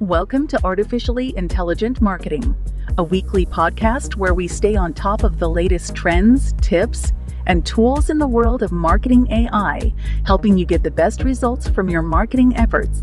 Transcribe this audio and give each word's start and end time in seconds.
Welcome 0.00 0.46
to 0.48 0.64
Artificially 0.64 1.36
Intelligent 1.36 2.00
Marketing, 2.00 2.54
a 2.98 3.02
weekly 3.02 3.44
podcast 3.44 4.14
where 4.14 4.32
we 4.32 4.46
stay 4.46 4.76
on 4.76 4.94
top 4.94 5.24
of 5.24 5.40
the 5.40 5.50
latest 5.50 5.96
trends, 5.96 6.52
tips, 6.60 7.12
and 7.48 7.66
tools 7.66 8.08
in 8.08 8.18
the 8.18 8.26
world 8.28 8.62
of 8.62 8.70
marketing 8.70 9.26
AI, 9.32 9.92
helping 10.24 10.56
you 10.56 10.64
get 10.64 10.84
the 10.84 10.90
best 10.92 11.24
results 11.24 11.68
from 11.68 11.90
your 11.90 12.02
marketing 12.02 12.56
efforts. 12.56 13.02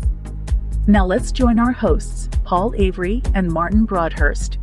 Now 0.86 1.04
let's 1.04 1.32
join 1.32 1.58
our 1.58 1.72
hosts, 1.72 2.30
Paul 2.44 2.72
Avery 2.78 3.22
and 3.34 3.52
Martin 3.52 3.84
Broadhurst. 3.84 4.56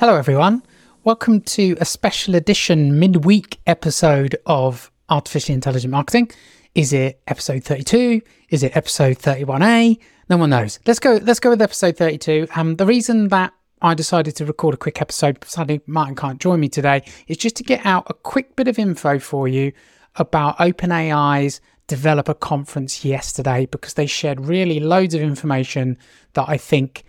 Hello, 0.00 0.16
everyone. 0.16 0.64
Welcome 1.04 1.40
to 1.42 1.76
a 1.80 1.84
special 1.84 2.34
edition 2.34 2.98
midweek 2.98 3.60
episode 3.64 4.34
of 4.44 4.90
Artificially 5.08 5.54
Intelligent 5.54 5.92
Marketing. 5.92 6.32
Is 6.74 6.92
it 6.92 7.20
episode 7.28 7.62
32? 7.62 8.22
Is 8.48 8.64
it 8.64 8.76
episode 8.76 9.18
31A? 9.18 10.00
No 10.28 10.36
one 10.36 10.50
knows. 10.50 10.78
Let's 10.86 10.98
go. 10.98 11.18
Let's 11.22 11.40
go 11.40 11.50
with 11.50 11.62
episode 11.62 11.96
32. 11.96 12.48
Um, 12.54 12.76
the 12.76 12.86
reason 12.86 13.28
that 13.28 13.52
I 13.82 13.94
decided 13.94 14.36
to 14.36 14.46
record 14.46 14.74
a 14.74 14.78
quick 14.78 15.00
episode, 15.00 15.44
sadly 15.44 15.80
Martin 15.86 16.14
can't 16.16 16.40
join 16.40 16.60
me 16.60 16.68
today, 16.68 17.02
is 17.26 17.36
just 17.36 17.56
to 17.56 17.62
get 17.62 17.84
out 17.84 18.06
a 18.08 18.14
quick 18.14 18.56
bit 18.56 18.68
of 18.68 18.78
info 18.78 19.18
for 19.18 19.46
you 19.46 19.72
about 20.16 20.56
OpenAI's 20.58 21.60
developer 21.86 22.34
conference 22.34 23.04
yesterday 23.04 23.66
because 23.66 23.94
they 23.94 24.06
shared 24.06 24.40
really 24.40 24.80
loads 24.80 25.14
of 25.14 25.20
information 25.20 25.98
that 26.32 26.48
I 26.48 26.56
think 26.56 27.04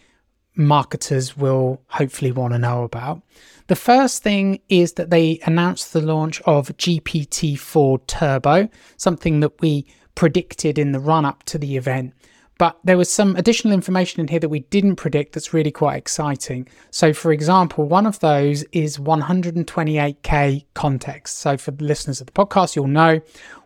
marketers 0.55 1.37
will 1.37 1.81
hopefully 1.87 2.31
want 2.31 2.53
to 2.53 2.59
know 2.59 2.83
about. 2.83 3.21
The 3.67 3.75
first 3.75 4.23
thing 4.23 4.59
is 4.69 4.93
that 4.93 5.09
they 5.09 5.39
announced 5.45 5.93
the 5.93 6.01
launch 6.01 6.41
of 6.41 6.75
GPT 6.77 7.57
4 7.57 7.99
Turbo, 7.99 8.69
something 8.97 9.39
that 9.39 9.61
we 9.61 9.85
predicted 10.13 10.77
in 10.77 10.91
the 10.91 10.99
run 10.99 11.25
up 11.25 11.43
to 11.43 11.57
the 11.57 11.77
event. 11.77 12.13
But 12.57 12.77
there 12.83 12.97
was 12.97 13.11
some 13.11 13.35
additional 13.35 13.73
information 13.73 14.21
in 14.21 14.27
here 14.27 14.39
that 14.39 14.49
we 14.49 14.61
didn't 14.61 14.95
predict 14.95 15.33
that's 15.33 15.53
really 15.53 15.71
quite 15.71 15.97
exciting. 15.97 16.67
So, 16.89 17.13
for 17.13 17.31
example, 17.33 17.85
one 17.85 18.05
of 18.05 18.19
those 18.19 18.63
is 18.71 18.97
128K 18.97 20.65
context. 20.73 21.37
So, 21.39 21.57
for 21.57 21.71
the 21.71 21.83
listeners 21.83 22.21
of 22.21 22.27
the 22.27 22.33
podcast, 22.33 22.75
you'll 22.75 22.87
know 22.87 23.19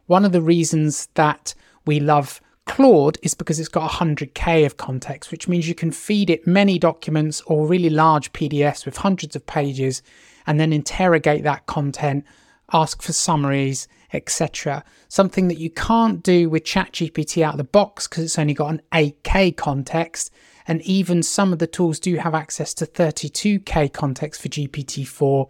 one 0.08 0.26
of 0.26 0.32
the 0.32 0.42
reasons 0.42 1.08
that 1.14 1.54
we 1.86 2.00
love 2.00 2.42
Claude 2.66 3.18
is 3.24 3.34
because 3.34 3.60
it's 3.60 3.68
got 3.68 3.90
100K 3.90 4.66
of 4.66 4.78
context, 4.78 5.32
which 5.32 5.48
means 5.48 5.68
you 5.68 5.74
can 5.74 5.92
feed 5.92 6.30
it 6.30 6.46
many 6.46 6.78
documents 6.78 7.42
or 7.48 7.66
really 7.66 7.90
large 7.90 8.32
PDFs 8.32 8.86
with 8.86 8.98
hundreds 8.98 9.36
of 9.36 9.46
pages 9.46 10.04
and 10.46 10.60
then 10.60 10.72
interrogate 10.72 11.44
that 11.44 11.66
content, 11.66 12.26
ask 12.74 13.02
for 13.02 13.14
summaries, 13.14 13.88
etc. 14.14 14.84
Something 15.08 15.48
that 15.48 15.58
you 15.58 15.70
can't 15.70 16.24
do 16.24 16.50
with 16.50 16.64
ChatGPT 16.64 17.44
out 17.44 17.54
of 17.54 17.58
the 17.58 17.64
box 17.64 18.08
because 18.08 18.24
it's 18.24 18.40
only 18.40 18.54
got 18.54 18.72
an 18.72 18.82
8K 18.92 19.56
context. 19.56 20.32
And 20.68 20.82
even 20.84 21.24
some 21.24 21.52
of 21.52 21.60
the 21.60 21.68
tools 21.68 22.00
do 22.00 22.16
have 22.18 22.36
access 22.36 22.74
to 22.76 22.86
32K 22.86 23.92
context 23.92 24.42
for 24.42 24.50
GPT-4, 24.50 25.50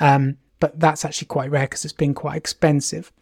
um, 0.00 0.36
but 0.58 0.78
that's 0.80 1.04
actually 1.04 1.26
quite 1.26 1.50
rare 1.50 1.64
because 1.64 1.84
it's 1.84 1.94
been 1.94 2.14
quite 2.14 2.36
expensive. 2.36 3.12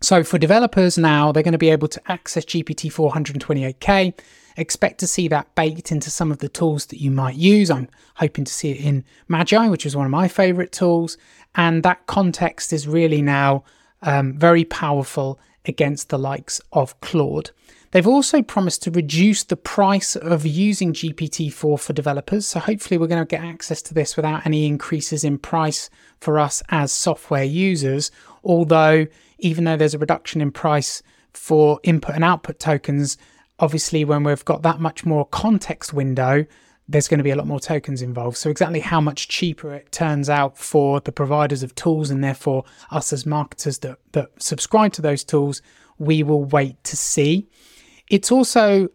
So 0.00 0.24
for 0.24 0.38
developers 0.38 0.98
now, 0.98 1.32
they're 1.32 1.42
going 1.42 1.52
to 1.52 1.58
be 1.58 1.70
able 1.70 1.88
to 1.88 2.00
access 2.10 2.44
GPT 2.44 2.92
428K. 2.92 4.14
Expect 4.56 5.00
to 5.00 5.06
see 5.06 5.28
that 5.28 5.54
baked 5.54 5.90
into 5.90 6.10
some 6.10 6.30
of 6.30 6.38
the 6.38 6.48
tools 6.48 6.86
that 6.86 7.00
you 7.00 7.10
might 7.10 7.36
use. 7.36 7.70
I'm 7.70 7.88
hoping 8.16 8.44
to 8.44 8.52
see 8.52 8.70
it 8.70 8.80
in 8.80 9.04
Magai, 9.28 9.70
which 9.70 9.86
is 9.86 9.96
one 9.96 10.06
of 10.06 10.12
my 10.12 10.28
favorite 10.28 10.72
tools. 10.72 11.16
And 11.54 11.82
that 11.82 12.06
context 12.06 12.72
is 12.72 12.86
really 12.86 13.22
now 13.22 13.64
um, 14.02 14.38
very 14.38 14.64
powerful 14.64 15.40
against 15.64 16.08
the 16.08 16.18
likes 16.18 16.60
of 16.72 17.00
Claude. 17.00 17.50
They've 17.90 18.06
also 18.06 18.42
promised 18.42 18.82
to 18.82 18.90
reduce 18.90 19.44
the 19.44 19.56
price 19.56 20.16
of 20.16 20.44
using 20.44 20.92
GPT-4 20.92 21.78
for 21.78 21.92
developers. 21.92 22.44
So 22.44 22.58
hopefully 22.58 22.98
we're 22.98 23.06
going 23.06 23.24
to 23.24 23.24
get 23.24 23.44
access 23.44 23.80
to 23.82 23.94
this 23.94 24.16
without 24.16 24.44
any 24.44 24.66
increases 24.66 25.22
in 25.22 25.38
price 25.38 25.90
for 26.20 26.40
us 26.40 26.60
as 26.70 26.90
software 26.90 27.44
users. 27.44 28.10
Although, 28.42 29.06
even 29.38 29.62
though 29.62 29.76
there's 29.76 29.94
a 29.94 29.98
reduction 29.98 30.40
in 30.40 30.50
price 30.50 31.04
for 31.32 31.78
input 31.84 32.16
and 32.16 32.24
output 32.24 32.58
tokens, 32.58 33.16
obviously 33.58 34.04
when 34.04 34.24
we've 34.24 34.44
got 34.44 34.62
that 34.62 34.80
much 34.80 35.04
more 35.04 35.26
context 35.26 35.92
window, 35.92 36.44
there's 36.88 37.08
going 37.08 37.18
to 37.18 37.24
be 37.24 37.30
a 37.30 37.36
lot 37.36 37.46
more 37.46 37.60
tokens 37.60 38.02
involved. 38.02 38.36
So, 38.36 38.50
exactly 38.50 38.80
how 38.80 39.00
much 39.00 39.28
cheaper 39.28 39.72
it 39.72 39.90
turns 39.90 40.28
out 40.28 40.58
for 40.58 41.00
the 41.00 41.12
providers 41.12 41.62
of 41.62 41.74
tools 41.74 42.10
and 42.10 42.22
therefore 42.22 42.64
us 42.90 43.12
as 43.12 43.24
marketers 43.24 43.78
that, 43.78 43.98
that 44.12 44.30
subscribe 44.42 44.92
to 44.94 45.02
those 45.02 45.24
tools, 45.24 45.62
we 45.98 46.22
will 46.22 46.44
wait 46.44 46.82
to 46.84 46.96
see. 46.96 47.48
It's 48.10 48.30
also 48.30 48.88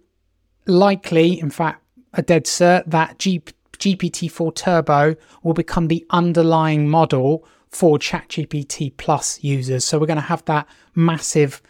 likely, 0.67 1.39
in 1.39 1.49
fact, 1.49 1.83
a 2.13 2.21
dead 2.21 2.45
cert, 2.45 2.83
that 2.85 3.17
G- 3.17 3.41
GPT-4 3.77 4.53
Turbo 4.53 5.15
will 5.41 5.53
become 5.53 5.87
the 5.87 6.05
underlying 6.11 6.87
model 6.89 7.47
for 7.69 7.97
ChatGPT 7.97 8.95
Plus 8.97 9.43
users. 9.43 9.83
So, 9.83 9.97
we're 9.97 10.05
going 10.05 10.17
to 10.17 10.21
have 10.21 10.45
that 10.45 10.67
massive 10.93 11.61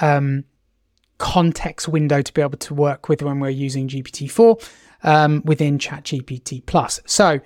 um, 0.00 0.44
context 1.18 1.88
window 1.88 2.22
to 2.22 2.32
be 2.32 2.40
able 2.40 2.58
to 2.58 2.74
work 2.74 3.08
with 3.08 3.22
when 3.22 3.40
we're 3.40 3.50
using 3.50 3.88
GPT-4 3.88 4.68
um, 5.02 5.42
within 5.44 5.78
ChatGPT 5.78 6.64
Plus. 6.66 7.00
So, 7.06 7.40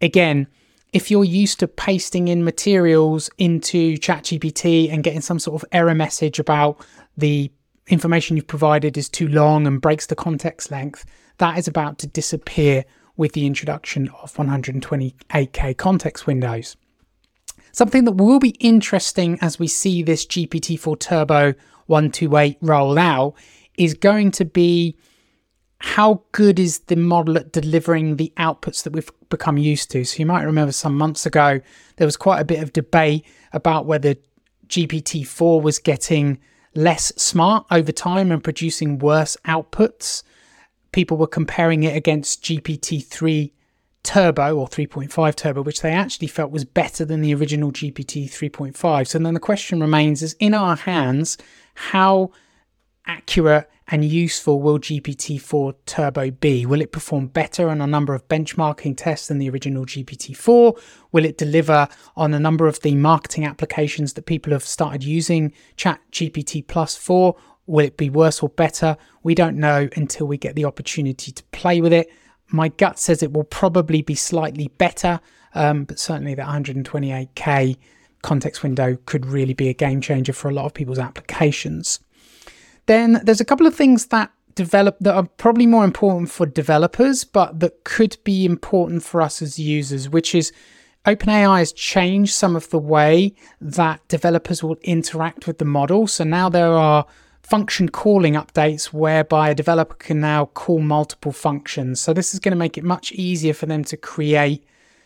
again, 0.00 0.46
if 0.92 1.10
you're 1.10 1.24
used 1.24 1.60
to 1.60 1.68
pasting 1.68 2.28
in 2.28 2.44
materials 2.44 3.30
into 3.38 3.96
ChatGPT 3.98 4.92
and 4.92 5.04
getting 5.04 5.20
some 5.20 5.38
sort 5.38 5.62
of 5.62 5.68
error 5.72 5.94
message 5.94 6.38
about 6.38 6.84
the 7.16 7.50
information 7.86 8.36
you've 8.36 8.46
provided 8.46 8.96
is 8.96 9.08
too 9.08 9.28
long 9.28 9.66
and 9.66 9.80
breaks 9.80 10.06
the 10.06 10.16
context 10.16 10.70
length, 10.70 11.04
that 11.38 11.58
is 11.58 11.68
about 11.68 11.98
to 11.98 12.06
disappear 12.06 12.84
with 13.16 13.32
the 13.32 13.46
introduction 13.46 14.08
of 14.22 14.34
128K 14.34 15.76
context 15.76 16.26
windows. 16.26 16.76
Something 17.72 18.04
that 18.04 18.12
will 18.12 18.40
be 18.40 18.56
interesting 18.60 19.38
as 19.40 19.58
we 19.58 19.68
see 19.68 20.02
this 20.02 20.26
GPT-4 20.26 20.98
Turbo 20.98 21.54
128 21.90 22.56
roll 22.62 22.98
out 22.98 23.34
is 23.76 23.94
going 23.94 24.30
to 24.30 24.44
be 24.44 24.96
how 25.80 26.22
good 26.32 26.58
is 26.58 26.80
the 26.80 26.96
model 26.96 27.36
at 27.36 27.52
delivering 27.52 28.16
the 28.16 28.32
outputs 28.36 28.82
that 28.84 28.92
we've 28.92 29.10
become 29.28 29.58
used 29.58 29.90
to? 29.90 30.04
So 30.04 30.18
you 30.18 30.26
might 30.26 30.44
remember 30.44 30.72
some 30.72 30.96
months 30.96 31.26
ago 31.26 31.60
there 31.96 32.06
was 32.06 32.16
quite 32.16 32.40
a 32.40 32.44
bit 32.44 32.62
of 32.62 32.72
debate 32.72 33.26
about 33.52 33.86
whether 33.86 34.14
GPT-4 34.68 35.62
was 35.62 35.78
getting 35.78 36.38
less 36.74 37.12
smart 37.16 37.66
over 37.70 37.90
time 37.92 38.30
and 38.30 38.44
producing 38.44 38.98
worse 38.98 39.36
outputs. 39.46 40.22
People 40.92 41.16
were 41.16 41.26
comparing 41.26 41.82
it 41.82 41.96
against 41.96 42.44
GPT-3 42.44 43.52
Turbo 44.02 44.56
or 44.56 44.66
3.5 44.66 45.36
Turbo, 45.36 45.62
which 45.62 45.82
they 45.82 45.92
actually 45.92 46.28
felt 46.28 46.50
was 46.50 46.64
better 46.64 47.04
than 47.04 47.20
the 47.20 47.34
original 47.34 47.70
GPT 47.70 48.24
3.5. 48.24 49.06
So 49.06 49.18
then 49.18 49.34
the 49.34 49.40
question 49.40 49.80
remains 49.80 50.22
is 50.22 50.34
in 50.40 50.54
our 50.54 50.76
hands, 50.76 51.36
how 51.74 52.30
accurate 53.06 53.68
and 53.90 54.04
useful 54.04 54.60
will 54.60 54.78
GPT-4 54.78 55.74
Turbo 55.84 56.30
be? 56.30 56.64
Will 56.64 56.80
it 56.80 56.92
perform 56.92 57.26
better 57.26 57.68
on 57.68 57.80
a 57.80 57.86
number 57.86 58.14
of 58.14 58.26
benchmarking 58.28 58.96
tests 58.96 59.28
than 59.28 59.38
the 59.38 59.50
original 59.50 59.84
GPT-4? 59.84 60.80
Will 61.10 61.24
it 61.24 61.36
deliver 61.36 61.88
on 62.16 62.32
a 62.32 62.38
number 62.38 62.68
of 62.68 62.80
the 62.82 62.94
marketing 62.94 63.44
applications 63.44 64.12
that 64.12 64.26
people 64.26 64.52
have 64.52 64.62
started 64.62 65.02
using 65.02 65.52
Chat 65.76 66.00
GPT 66.12 66.66
Plus 66.66 66.96
for? 66.96 67.36
Will 67.66 67.86
it 67.86 67.96
be 67.96 68.10
worse 68.10 68.42
or 68.42 68.48
better? 68.48 68.96
We 69.22 69.34
don't 69.34 69.56
know 69.56 69.88
until 69.96 70.26
we 70.26 70.38
get 70.38 70.54
the 70.54 70.64
opportunity 70.64 71.32
to 71.32 71.42
play 71.50 71.80
with 71.80 71.92
it. 71.92 72.08
My 72.52 72.68
gut 72.68 72.98
says 72.98 73.22
it 73.22 73.32
will 73.32 73.44
probably 73.44 74.02
be 74.02 74.14
slightly 74.14 74.68
better, 74.78 75.20
um, 75.54 75.84
but 75.84 75.98
certainly 75.98 76.34
the 76.34 76.42
128K 76.42 77.76
context 78.22 78.62
window 78.62 78.98
could 79.06 79.26
really 79.26 79.54
be 79.54 79.68
a 79.68 79.74
game 79.74 80.00
changer 80.00 80.32
for 80.32 80.48
a 80.48 80.54
lot 80.54 80.66
of 80.66 80.74
people's 80.74 80.98
applications. 80.98 82.00
Then 82.86 83.20
there's 83.24 83.40
a 83.40 83.44
couple 83.44 83.66
of 83.66 83.74
things 83.74 84.06
that 84.06 84.30
develop 84.54 84.98
that 85.00 85.14
are 85.14 85.26
probably 85.38 85.66
more 85.66 85.84
important 85.84 86.30
for 86.30 86.46
developers, 86.46 87.24
but 87.24 87.60
that 87.60 87.84
could 87.84 88.16
be 88.24 88.44
important 88.44 89.02
for 89.02 89.22
us 89.22 89.40
as 89.40 89.58
users, 89.58 90.08
which 90.08 90.34
is 90.34 90.52
OpenAI 91.06 91.58
has 91.58 91.72
changed 91.72 92.34
some 92.34 92.56
of 92.56 92.68
the 92.70 92.78
way 92.78 93.34
that 93.60 94.06
developers 94.08 94.62
will 94.62 94.76
interact 94.82 95.46
with 95.46 95.58
the 95.58 95.64
model. 95.64 96.06
So 96.06 96.24
now 96.24 96.48
there 96.48 96.72
are 96.72 97.06
function 97.42 97.88
calling 97.88 98.34
updates 98.34 98.86
whereby 98.86 99.50
a 99.50 99.54
developer 99.54 99.94
can 99.94 100.20
now 100.20 100.46
call 100.46 100.80
multiple 100.80 101.32
functions. 101.32 102.00
So 102.00 102.12
this 102.12 102.32
is 102.32 102.40
going 102.40 102.52
to 102.52 102.58
make 102.58 102.78
it 102.78 102.84
much 102.84 103.12
easier 103.12 103.54
for 103.54 103.66
them 103.66 103.84
to 103.84 103.96
create 103.96 104.64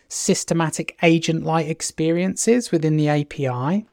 systematic 0.08 0.96
agent 1.02 1.44
like 1.44 1.66
experiences 1.66 2.70
within 2.70 2.96
the 2.96 3.08
API. 3.08 3.86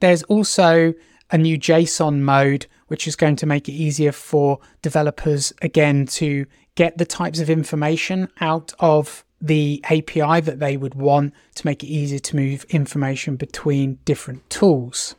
There's 0.00 0.22
also 0.24 0.94
a 1.30 1.38
new 1.38 1.58
JSON 1.58 2.20
mode, 2.20 2.66
which 2.88 3.06
is 3.06 3.16
going 3.16 3.36
to 3.36 3.46
make 3.46 3.68
it 3.68 3.72
easier 3.72 4.12
for 4.12 4.58
developers 4.82 5.52
again 5.62 6.06
to 6.06 6.46
get 6.74 6.98
the 6.98 7.04
types 7.04 7.40
of 7.40 7.50
information 7.50 8.28
out 8.40 8.72
of 8.78 9.24
the 9.40 9.80
API 9.84 10.40
that 10.40 10.60
they 10.60 10.76
would 10.76 10.94
want 10.94 11.34
to 11.56 11.66
make 11.66 11.82
it 11.82 11.88
easier 11.88 12.18
to 12.18 12.36
move 12.36 12.64
information 12.70 13.36
between 13.36 13.98
different 14.04 14.48
tools. 14.48 15.14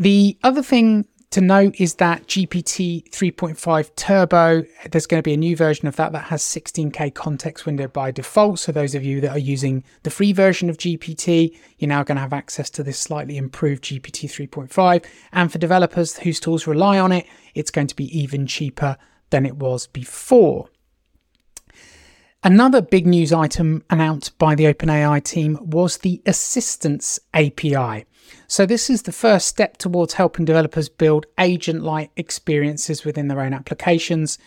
The 0.00 0.38
other 0.42 0.62
thing 0.62 1.04
to 1.28 1.42
note 1.42 1.74
is 1.78 1.96
that 1.96 2.26
GPT 2.26 3.06
3.5 3.10 3.94
Turbo, 3.96 4.64
there's 4.90 5.06
going 5.06 5.18
to 5.18 5.22
be 5.22 5.34
a 5.34 5.36
new 5.36 5.54
version 5.54 5.86
of 5.86 5.96
that 5.96 6.12
that 6.12 6.24
has 6.24 6.42
16K 6.42 7.12
context 7.12 7.66
window 7.66 7.86
by 7.86 8.10
default. 8.10 8.60
So, 8.60 8.72
those 8.72 8.94
of 8.94 9.04
you 9.04 9.20
that 9.20 9.32
are 9.32 9.38
using 9.38 9.84
the 10.02 10.10
free 10.10 10.32
version 10.32 10.70
of 10.70 10.78
GPT, 10.78 11.54
you're 11.76 11.90
now 11.90 12.02
going 12.02 12.16
to 12.16 12.22
have 12.22 12.32
access 12.32 12.70
to 12.70 12.82
this 12.82 12.98
slightly 12.98 13.36
improved 13.36 13.84
GPT 13.84 14.48
3.5. 14.48 15.04
And 15.32 15.52
for 15.52 15.58
developers 15.58 16.18
whose 16.18 16.40
tools 16.40 16.66
rely 16.66 16.98
on 16.98 17.12
it, 17.12 17.26
it's 17.54 17.70
going 17.70 17.88
to 17.88 17.96
be 17.96 18.18
even 18.18 18.46
cheaper 18.46 18.96
than 19.28 19.44
it 19.44 19.56
was 19.58 19.86
before. 19.86 20.70
Another 22.42 22.80
big 22.80 23.06
news 23.06 23.34
item 23.34 23.84
announced 23.90 24.38
by 24.38 24.54
the 24.54 24.64
OpenAI 24.64 25.22
team 25.22 25.58
was 25.60 25.98
the 25.98 26.22
Assistants 26.24 27.20
API. 27.34 28.06
So, 28.46 28.66
this 28.66 28.90
is 28.90 29.02
the 29.02 29.12
first 29.12 29.46
step 29.46 29.76
towards 29.76 30.14
helping 30.14 30.44
developers 30.44 30.88
build 30.88 31.26
agent 31.38 31.82
like 31.82 32.10
experiences 32.16 33.04
within 33.04 33.28
their 33.28 33.40
own 33.40 33.54
applications. 33.54 34.38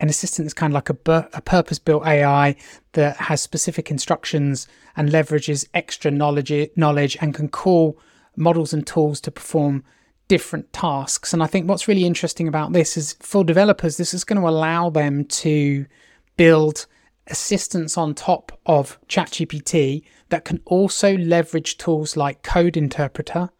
An 0.00 0.08
assistant 0.08 0.46
is 0.46 0.54
kind 0.54 0.72
of 0.72 0.74
like 0.74 0.90
a, 0.90 1.28
a 1.34 1.42
purpose 1.42 1.78
built 1.78 2.06
AI 2.06 2.56
that 2.92 3.16
has 3.16 3.42
specific 3.42 3.90
instructions 3.90 4.66
and 4.96 5.10
leverages 5.10 5.68
extra 5.74 6.10
knowledge, 6.10 6.70
knowledge 6.74 7.18
and 7.20 7.34
can 7.34 7.48
call 7.48 7.98
models 8.36 8.72
and 8.72 8.86
tools 8.86 9.20
to 9.20 9.30
perform 9.30 9.84
different 10.28 10.72
tasks. 10.72 11.32
And 11.32 11.42
I 11.42 11.46
think 11.46 11.68
what's 11.68 11.88
really 11.88 12.04
interesting 12.04 12.48
about 12.48 12.72
this 12.72 12.96
is 12.96 13.14
for 13.20 13.44
developers, 13.44 13.96
this 13.96 14.14
is 14.14 14.24
going 14.24 14.40
to 14.40 14.48
allow 14.48 14.88
them 14.88 15.24
to 15.24 15.86
build 16.36 16.86
assistants 17.26 17.96
on 17.96 18.14
top 18.14 18.58
of 18.66 18.98
ChatGPT 19.08 20.04
that 20.30 20.44
can 20.44 20.60
also 20.64 21.16
leverage 21.16 21.76
tools 21.76 22.16
like 22.16 22.42
Code 22.42 22.76
Interpreter 22.76 23.50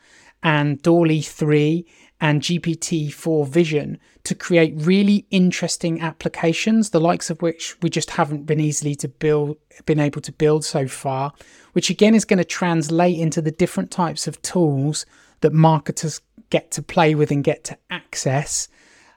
and 0.42 0.80
DALL-E 0.82 1.22
3 1.22 1.86
and 2.20 2.42
GPT-4 2.42 3.46
Vision 3.48 3.98
to 4.24 4.34
create 4.34 4.74
really 4.76 5.26
interesting 5.30 6.00
applications, 6.00 6.90
the 6.90 7.00
likes 7.00 7.30
of 7.30 7.40
which 7.40 7.80
we 7.82 7.88
just 7.88 8.10
haven't 8.10 8.44
been 8.44 8.60
easily 8.60 8.94
to 8.96 9.08
build, 9.08 9.56
been 9.86 10.00
able 10.00 10.20
to 10.20 10.32
build 10.32 10.64
so 10.64 10.86
far, 10.86 11.32
which 11.72 11.88
again 11.88 12.14
is 12.14 12.24
going 12.24 12.38
to 12.38 12.44
translate 12.44 13.18
into 13.18 13.40
the 13.40 13.50
different 13.50 13.90
types 13.90 14.26
of 14.26 14.40
tools 14.42 15.06
that 15.40 15.52
marketers 15.52 16.20
get 16.50 16.70
to 16.72 16.82
play 16.82 17.14
with 17.14 17.30
and 17.30 17.42
get 17.44 17.64
to 17.64 17.78
access. 17.90 18.68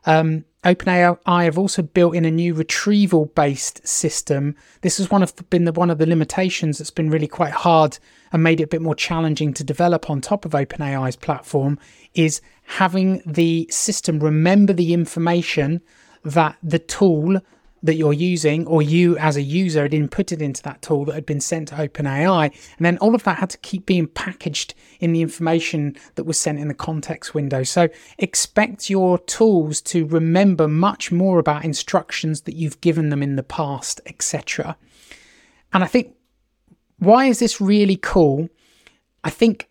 Um, 0.05 0.45
OpenAI 0.63 1.43
have 1.43 1.57
also 1.57 1.81
built 1.81 2.15
in 2.15 2.25
a 2.25 2.31
new 2.31 2.53
retrieval 2.53 3.25
based 3.27 3.85
system. 3.87 4.55
This 4.81 4.97
has 4.97 5.11
one 5.11 5.21
of 5.21 5.35
the, 5.35 5.43
been 5.43 5.65
the, 5.65 5.73
one 5.73 5.89
of 5.89 5.97
the 5.97 6.05
limitations 6.05 6.77
that's 6.77 6.91
been 6.91 7.09
really 7.09 7.27
quite 7.27 7.51
hard 7.51 7.97
and 8.31 8.43
made 8.43 8.61
it 8.61 8.63
a 8.63 8.67
bit 8.67 8.81
more 8.81 8.95
challenging 8.95 9.53
to 9.53 9.63
develop 9.63 10.09
on 10.09 10.21
top 10.21 10.45
of 10.45 10.51
OpenAI's 10.51 11.17
platform 11.17 11.77
is 12.13 12.41
having 12.65 13.21
the 13.25 13.67
system 13.69 14.19
remember 14.19 14.71
the 14.71 14.93
information 14.93 15.81
that 16.23 16.57
the 16.63 16.79
tool 16.79 17.41
that 17.83 17.95
you're 17.95 18.13
using 18.13 18.65
or 18.65 18.81
you 18.81 19.17
as 19.17 19.35
a 19.35 19.41
user 19.41 19.83
had 19.83 19.91
inputted 19.91 20.41
into 20.41 20.63
that 20.63 20.81
tool 20.81 21.05
that 21.05 21.15
had 21.15 21.25
been 21.25 21.41
sent 21.41 21.67
to 21.67 21.75
OpenAI. 21.75 22.45
And 22.77 22.85
then 22.85 22.97
all 22.99 23.13
of 23.13 23.23
that 23.23 23.39
had 23.39 23.49
to 23.51 23.57
keep 23.59 23.85
being 23.85 24.07
packaged 24.07 24.73
in 25.01 25.11
the 25.11 25.21
information 25.21 25.97
that 26.15 26.23
was 26.23 26.39
sent 26.39 26.59
in 26.59 26.69
the 26.69 26.73
context 26.73 27.35
window. 27.35 27.63
So 27.63 27.89
expect 28.17 28.89
your 28.89 29.19
tools 29.19 29.81
to 29.81 30.05
remember 30.07 30.67
much 30.67 31.11
more 31.11 31.39
about 31.39 31.65
instructions 31.65 32.41
that 32.41 32.55
you've 32.55 32.79
given 32.81 33.09
them 33.09 33.21
in 33.21 33.35
the 33.35 33.43
past, 33.43 33.99
etc. 34.05 34.77
And 35.73 35.83
I 35.83 35.87
think 35.87 36.15
why 36.99 37.25
is 37.25 37.39
this 37.39 37.59
really 37.59 37.97
cool? 37.97 38.47
I 39.25 39.29
think 39.29 39.69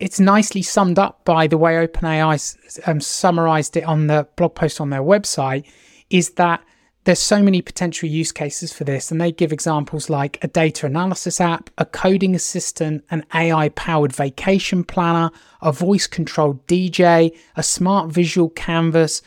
it's 0.00 0.20
nicely 0.20 0.60
summed 0.60 0.98
up 0.98 1.24
by 1.24 1.46
the 1.46 1.56
way 1.56 1.74
OpenAI 1.74 2.86
um, 2.86 3.00
summarized 3.00 3.76
it 3.76 3.84
on 3.84 4.06
the 4.06 4.28
blog 4.36 4.54
post 4.54 4.80
on 4.80 4.90
their 4.90 5.02
website 5.02 5.66
is 6.10 6.30
that 6.30 6.62
there's 7.04 7.20
so 7.20 7.42
many 7.42 7.60
potential 7.60 8.08
use 8.08 8.32
cases 8.32 8.72
for 8.72 8.84
this, 8.84 9.10
and 9.10 9.20
they 9.20 9.30
give 9.30 9.52
examples 9.52 10.08
like 10.08 10.42
a 10.42 10.48
data 10.48 10.86
analysis 10.86 11.40
app, 11.40 11.68
a 11.76 11.84
coding 11.84 12.34
assistant, 12.34 13.04
an 13.10 13.24
AI 13.34 13.68
powered 13.70 14.12
vacation 14.12 14.84
planner, 14.84 15.30
a 15.60 15.70
voice 15.70 16.06
controlled 16.06 16.66
DJ, 16.66 17.36
a 17.56 17.62
smart 17.62 18.10
visual 18.10 18.48
canvas. 18.50 19.20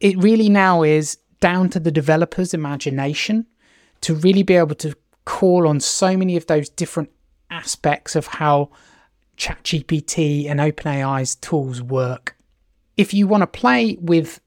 It 0.00 0.16
really 0.18 0.48
now 0.48 0.82
is 0.82 1.18
down 1.40 1.68
to 1.70 1.80
the 1.80 1.92
developer's 1.92 2.54
imagination 2.54 3.46
to 4.00 4.14
really 4.14 4.42
be 4.42 4.54
able 4.54 4.74
to 4.76 4.96
call 5.26 5.68
on 5.68 5.80
so 5.80 6.16
many 6.16 6.36
of 6.36 6.46
those 6.46 6.70
different 6.70 7.10
aspects 7.50 8.16
of 8.16 8.26
how 8.26 8.70
ChatGPT 9.36 10.48
and 10.48 10.58
OpenAI's 10.58 11.34
tools 11.36 11.82
work. 11.82 12.36
If 12.96 13.12
you 13.12 13.26
want 13.26 13.42
to 13.42 13.46
play 13.46 13.98
with 14.00 14.40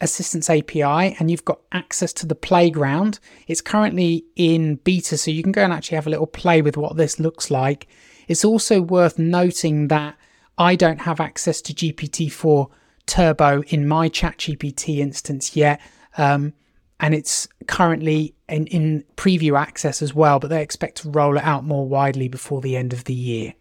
Assistants 0.00 0.48
API 0.48 1.14
and 1.18 1.30
you've 1.30 1.44
got 1.44 1.60
access 1.72 2.12
to 2.14 2.26
the 2.26 2.34
playground. 2.34 3.20
It's 3.46 3.60
currently 3.60 4.24
in 4.36 4.76
beta, 4.76 5.16
so 5.16 5.30
you 5.30 5.42
can 5.42 5.52
go 5.52 5.62
and 5.62 5.72
actually 5.72 5.96
have 5.96 6.06
a 6.06 6.10
little 6.10 6.26
play 6.26 6.62
with 6.62 6.76
what 6.76 6.96
this 6.96 7.20
looks 7.20 7.50
like. 7.50 7.86
It's 8.28 8.44
also 8.44 8.80
worth 8.80 9.18
noting 9.18 9.88
that 9.88 10.16
I 10.56 10.76
don't 10.76 11.00
have 11.00 11.20
access 11.20 11.60
to 11.62 11.74
GPT-4 11.74 12.70
Turbo 13.06 13.62
in 13.68 13.88
my 13.88 14.08
ChatGPT 14.08 14.98
instance 14.98 15.56
yet. 15.56 15.80
Um, 16.16 16.52
and 17.00 17.14
it's 17.14 17.48
currently 17.66 18.34
in, 18.48 18.66
in 18.66 19.04
preview 19.16 19.58
access 19.58 20.02
as 20.02 20.14
well, 20.14 20.38
but 20.38 20.48
they 20.48 20.62
expect 20.62 20.98
to 20.98 21.10
roll 21.10 21.36
it 21.36 21.44
out 21.44 21.64
more 21.64 21.88
widely 21.88 22.28
before 22.28 22.60
the 22.60 22.76
end 22.76 22.92
of 22.92 23.04
the 23.04 23.14
year. 23.14 23.54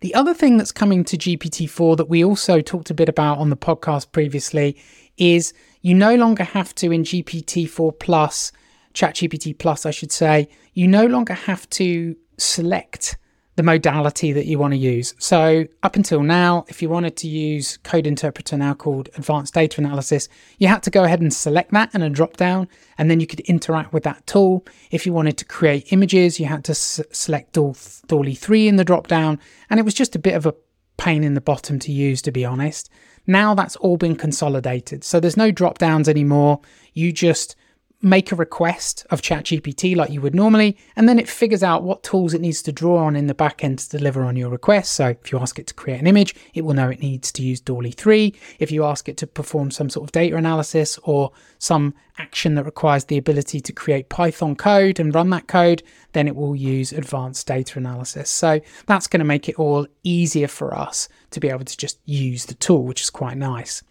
The 0.00 0.14
other 0.14 0.32
thing 0.32 0.56
that's 0.56 0.72
coming 0.72 1.04
to 1.04 1.18
GPT-4 1.18 1.98
that 1.98 2.08
we 2.08 2.24
also 2.24 2.62
talked 2.62 2.90
a 2.90 2.94
bit 2.94 3.10
about 3.10 3.36
on 3.36 3.50
the 3.50 3.56
podcast 3.56 4.12
previously 4.12 4.76
is 5.18 5.52
you 5.82 5.94
no 5.94 6.14
longer 6.14 6.44
have 6.44 6.74
to 6.76 6.90
in 6.90 7.02
GPT-4 7.02 7.98
Plus, 7.98 8.50
ChatGPT 8.94 9.58
Plus, 9.58 9.84
I 9.84 9.90
should 9.90 10.10
say, 10.10 10.48
you 10.72 10.88
no 10.88 11.04
longer 11.04 11.34
have 11.34 11.68
to 11.70 12.16
select 12.38 13.18
the 13.60 13.64
modality 13.64 14.32
that 14.32 14.46
you 14.46 14.58
want 14.58 14.72
to 14.72 14.78
use. 14.78 15.12
So, 15.18 15.66
up 15.82 15.94
until 15.94 16.22
now, 16.22 16.64
if 16.68 16.80
you 16.80 16.88
wanted 16.88 17.14
to 17.18 17.28
use 17.28 17.76
code 17.82 18.06
interpreter 18.06 18.56
now 18.56 18.72
called 18.72 19.10
advanced 19.18 19.52
data 19.52 19.82
analysis, 19.82 20.30
you 20.56 20.66
had 20.66 20.82
to 20.84 20.90
go 20.90 21.04
ahead 21.04 21.20
and 21.20 21.30
select 21.30 21.70
that 21.72 21.94
in 21.94 22.00
a 22.00 22.08
drop 22.08 22.38
down, 22.38 22.68
and 22.96 23.10
then 23.10 23.20
you 23.20 23.26
could 23.26 23.40
interact 23.40 23.92
with 23.92 24.02
that 24.04 24.26
tool. 24.26 24.64
If 24.90 25.04
you 25.04 25.12
wanted 25.12 25.36
to 25.36 25.44
create 25.44 25.92
images, 25.92 26.40
you 26.40 26.46
had 26.46 26.64
to 26.64 26.72
s- 26.72 27.02
select 27.12 27.52
DALL-E 27.52 28.34
3 28.34 28.66
in 28.66 28.76
the 28.76 28.84
drop 28.84 29.08
down, 29.08 29.38
and 29.68 29.78
it 29.78 29.82
was 29.82 29.92
just 29.92 30.16
a 30.16 30.18
bit 30.18 30.32
of 30.32 30.46
a 30.46 30.54
pain 30.96 31.22
in 31.22 31.34
the 31.34 31.42
bottom 31.42 31.78
to 31.80 31.92
use, 31.92 32.22
to 32.22 32.32
be 32.32 32.46
honest. 32.46 32.88
Now 33.26 33.54
that's 33.54 33.76
all 33.76 33.98
been 33.98 34.16
consolidated. 34.16 35.04
So, 35.04 35.20
there's 35.20 35.36
no 35.36 35.50
drop 35.50 35.76
downs 35.76 36.08
anymore. 36.08 36.60
You 36.94 37.12
just 37.12 37.56
make 38.02 38.32
a 38.32 38.36
request 38.36 39.06
of 39.10 39.20
ChatGPT 39.20 39.94
like 39.94 40.10
you 40.10 40.20
would 40.22 40.34
normally, 40.34 40.76
and 40.96 41.08
then 41.08 41.18
it 41.18 41.28
figures 41.28 41.62
out 41.62 41.82
what 41.82 42.02
tools 42.02 42.32
it 42.32 42.40
needs 42.40 42.62
to 42.62 42.72
draw 42.72 42.98
on 42.98 43.14
in 43.14 43.26
the 43.26 43.34
backend 43.34 43.78
to 43.78 43.98
deliver 43.98 44.24
on 44.24 44.36
your 44.36 44.48
request. 44.48 44.94
So 44.94 45.08
if 45.08 45.30
you 45.30 45.38
ask 45.38 45.58
it 45.58 45.66
to 45.66 45.74
create 45.74 46.00
an 46.00 46.06
image, 46.06 46.34
it 46.54 46.64
will 46.64 46.74
know 46.74 46.88
it 46.88 47.00
needs 47.00 47.30
to 47.32 47.42
use 47.42 47.60
DALL-E 47.60 47.90
3. 47.90 48.34
If 48.58 48.70
you 48.70 48.84
ask 48.84 49.08
it 49.08 49.18
to 49.18 49.26
perform 49.26 49.70
some 49.70 49.90
sort 49.90 50.04
of 50.04 50.12
data 50.12 50.36
analysis 50.36 50.98
or 51.02 51.32
some 51.58 51.94
action 52.16 52.54
that 52.54 52.64
requires 52.64 53.04
the 53.04 53.18
ability 53.18 53.60
to 53.60 53.72
create 53.72 54.08
Python 54.08 54.56
code 54.56 54.98
and 54.98 55.14
run 55.14 55.30
that 55.30 55.46
code, 55.46 55.82
then 56.12 56.26
it 56.26 56.36
will 56.36 56.56
use 56.56 56.92
advanced 56.92 57.46
data 57.46 57.78
analysis. 57.78 58.30
So 58.30 58.60
that's 58.86 59.06
going 59.06 59.20
to 59.20 59.26
make 59.26 59.48
it 59.48 59.58
all 59.58 59.86
easier 60.04 60.48
for 60.48 60.74
us 60.74 61.08
to 61.30 61.40
be 61.40 61.48
able 61.48 61.64
to 61.64 61.76
just 61.76 61.98
use 62.06 62.46
the 62.46 62.54
tool, 62.54 62.84
which 62.84 63.02
is 63.02 63.10
quite 63.10 63.36
nice. 63.36 63.82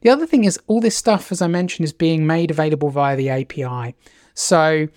The 0.00 0.10
other 0.10 0.26
thing 0.26 0.44
is, 0.44 0.58
all 0.66 0.80
this 0.80 0.96
stuff, 0.96 1.32
as 1.32 1.42
I 1.42 1.48
mentioned, 1.48 1.84
is 1.84 1.92
being 1.92 2.26
made 2.26 2.50
available 2.50 2.90
via 2.90 3.16
the 3.16 3.30
API. 3.30 3.94
So 4.34 4.88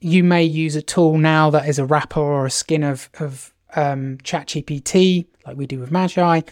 you 0.00 0.24
may 0.24 0.44
use 0.44 0.76
a 0.76 0.82
tool 0.82 1.16
now 1.16 1.48
that 1.50 1.68
is 1.68 1.78
a 1.78 1.86
wrapper 1.86 2.20
or 2.20 2.44
a 2.44 2.50
skin 2.50 2.82
of, 2.82 3.08
of 3.18 3.54
um, 3.74 4.18
ChatGPT, 4.18 5.26
like 5.46 5.56
we 5.56 5.66
do 5.66 5.78
with 5.78 5.90
Magai, 5.90 6.46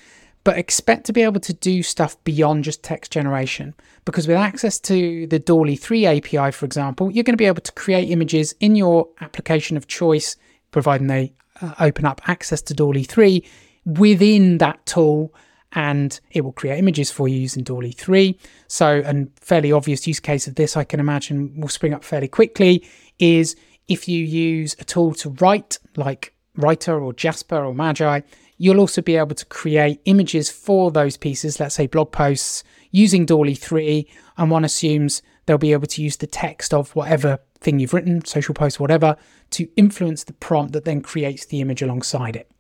but 0.45 0.57
expect 0.57 1.05
to 1.07 1.13
be 1.13 1.23
able 1.23 1.41
to 1.41 1.53
do 1.53 1.83
stuff 1.83 2.23
beyond 2.25 2.65
just 2.65 2.83
text 2.83 3.13
generation. 3.13 3.75
Because 4.05 4.27
with 4.27 4.39
access 4.39 4.79
to 4.81 5.27
the 5.27 5.39
DALL-E 5.39 5.77
3 5.77 6.07
API, 6.07 6.51
for 6.51 6.65
example, 6.65 7.11
you're 7.11 7.25
going 7.25 7.35
to 7.35 7.43
be 7.43 7.47
able 7.47 7.61
to 7.61 7.73
create 7.73 8.11
images 8.11 8.55
in 8.61 8.75
your 8.75 9.09
application 9.21 9.77
of 9.77 9.87
choice, 9.87 10.37
providing 10.71 11.09
they 11.09 11.35
uh, 11.61 11.75
open 11.81 12.07
up 12.07 12.23
access 12.27 12.63
to 12.63 12.75
DALL-E 12.75 13.05
3 13.05 13.45
within 13.85 14.59
that 14.59 14.85
tool 14.87 15.35
and 15.73 16.19
it 16.31 16.43
will 16.43 16.53
create 16.53 16.79
images 16.79 17.11
for 17.11 17.29
you 17.29 17.37
using 17.37 17.63
DALL-E 17.63 17.93
3. 17.93 18.39
So, 18.69 19.03
a 19.05 19.27
fairly 19.41 19.73
obvious 19.73 20.07
use 20.07 20.21
case 20.21 20.47
of 20.47 20.57
this, 20.57 20.77
I 20.77 20.85
can 20.85 21.01
imagine, 21.01 21.61
will 21.61 21.69
spring 21.69 21.95
up 21.95 22.05
fairly 22.05 22.29
quickly 22.29 22.87
is 23.19 23.57
if 23.89 24.09
you 24.09 24.25
use 24.25 24.75
a 24.79 24.85
tool 24.85 25.15
to 25.15 25.31
write, 25.41 25.79
like 25.97 26.35
Writer 26.57 26.99
or 27.01 27.13
Jasper 27.13 27.65
or 27.65 27.73
Magai, 27.73 28.23
you'll 28.59 28.81
also 28.81 29.01
be 29.01 29.17
able 29.17 29.35
to 29.35 29.47
create 29.47 30.01
images 30.05 30.51
for 30.51 30.91
those 30.91 31.17
pieces, 31.17 31.61
let's 31.61 31.75
say 31.75 31.87
blog 31.87 32.13
posts, 32.13 32.65
using 32.91 33.25
DALL-E 33.25 33.55
3. 33.55 34.09
And 34.39 34.51
one 34.51 34.65
assumes 34.65 35.23
they'll 35.47 35.59
be 35.59 35.73
able 35.73 35.87
to 35.87 36.03
use 36.03 36.17
the 36.17 36.27
text 36.27 36.75
of 36.75 36.95
whatever 36.97 37.39
thing 37.61 37.79
you've 37.79 37.95
written, 37.95 38.25
social 38.25 38.55
post, 38.55 38.81
whatever, 38.81 39.17
to 39.51 39.69
influence 39.77 40.25
the 40.25 40.33
prompt 40.35 40.73
that 40.73 40.85
then 40.85 41.01
creates 41.01 41.47
the 41.47 41.61
image 41.61 41.83
alongside 41.83 42.37
it. 42.37 42.51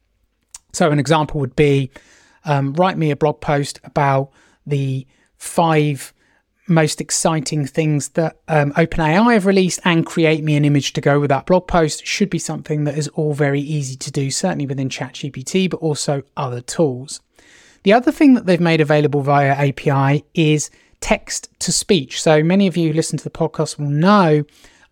So, 0.72 0.90
an 0.90 0.98
example 0.98 1.40
would 1.40 1.56
be 1.56 1.90
um, 2.44 2.72
write 2.74 2.98
me 2.98 3.10
a 3.10 3.16
blog 3.16 3.40
post 3.40 3.80
about 3.84 4.30
the 4.66 5.06
five 5.36 6.12
most 6.70 7.00
exciting 7.00 7.66
things 7.66 8.10
that 8.10 8.36
um, 8.46 8.72
OpenAI 8.74 9.34
have 9.34 9.44
released 9.44 9.80
and 9.84 10.06
create 10.06 10.44
me 10.44 10.54
an 10.56 10.64
image 10.64 10.92
to 10.92 11.00
go 11.00 11.18
with 11.18 11.28
that 11.28 11.44
blog 11.44 11.66
post 11.66 12.06
should 12.06 12.30
be 12.30 12.38
something 12.38 12.84
that 12.84 12.96
is 12.96 13.08
all 13.08 13.34
very 13.34 13.60
easy 13.60 13.96
to 13.96 14.10
do, 14.10 14.30
certainly 14.30 14.66
within 14.66 14.88
ChatGPT, 14.88 15.68
but 15.68 15.78
also 15.78 16.22
other 16.36 16.60
tools. 16.60 17.20
The 17.82 17.92
other 17.92 18.12
thing 18.12 18.34
that 18.34 18.46
they've 18.46 18.60
made 18.60 18.80
available 18.80 19.22
via 19.22 19.52
API 19.52 20.24
is 20.34 20.70
text 21.00 21.48
to 21.60 21.72
speech. 21.72 22.22
So 22.22 22.42
many 22.42 22.66
of 22.66 22.76
you 22.76 22.88
who 22.88 22.94
listen 22.94 23.18
to 23.18 23.24
the 23.24 23.30
podcast 23.30 23.78
will 23.78 23.88
know 23.88 24.44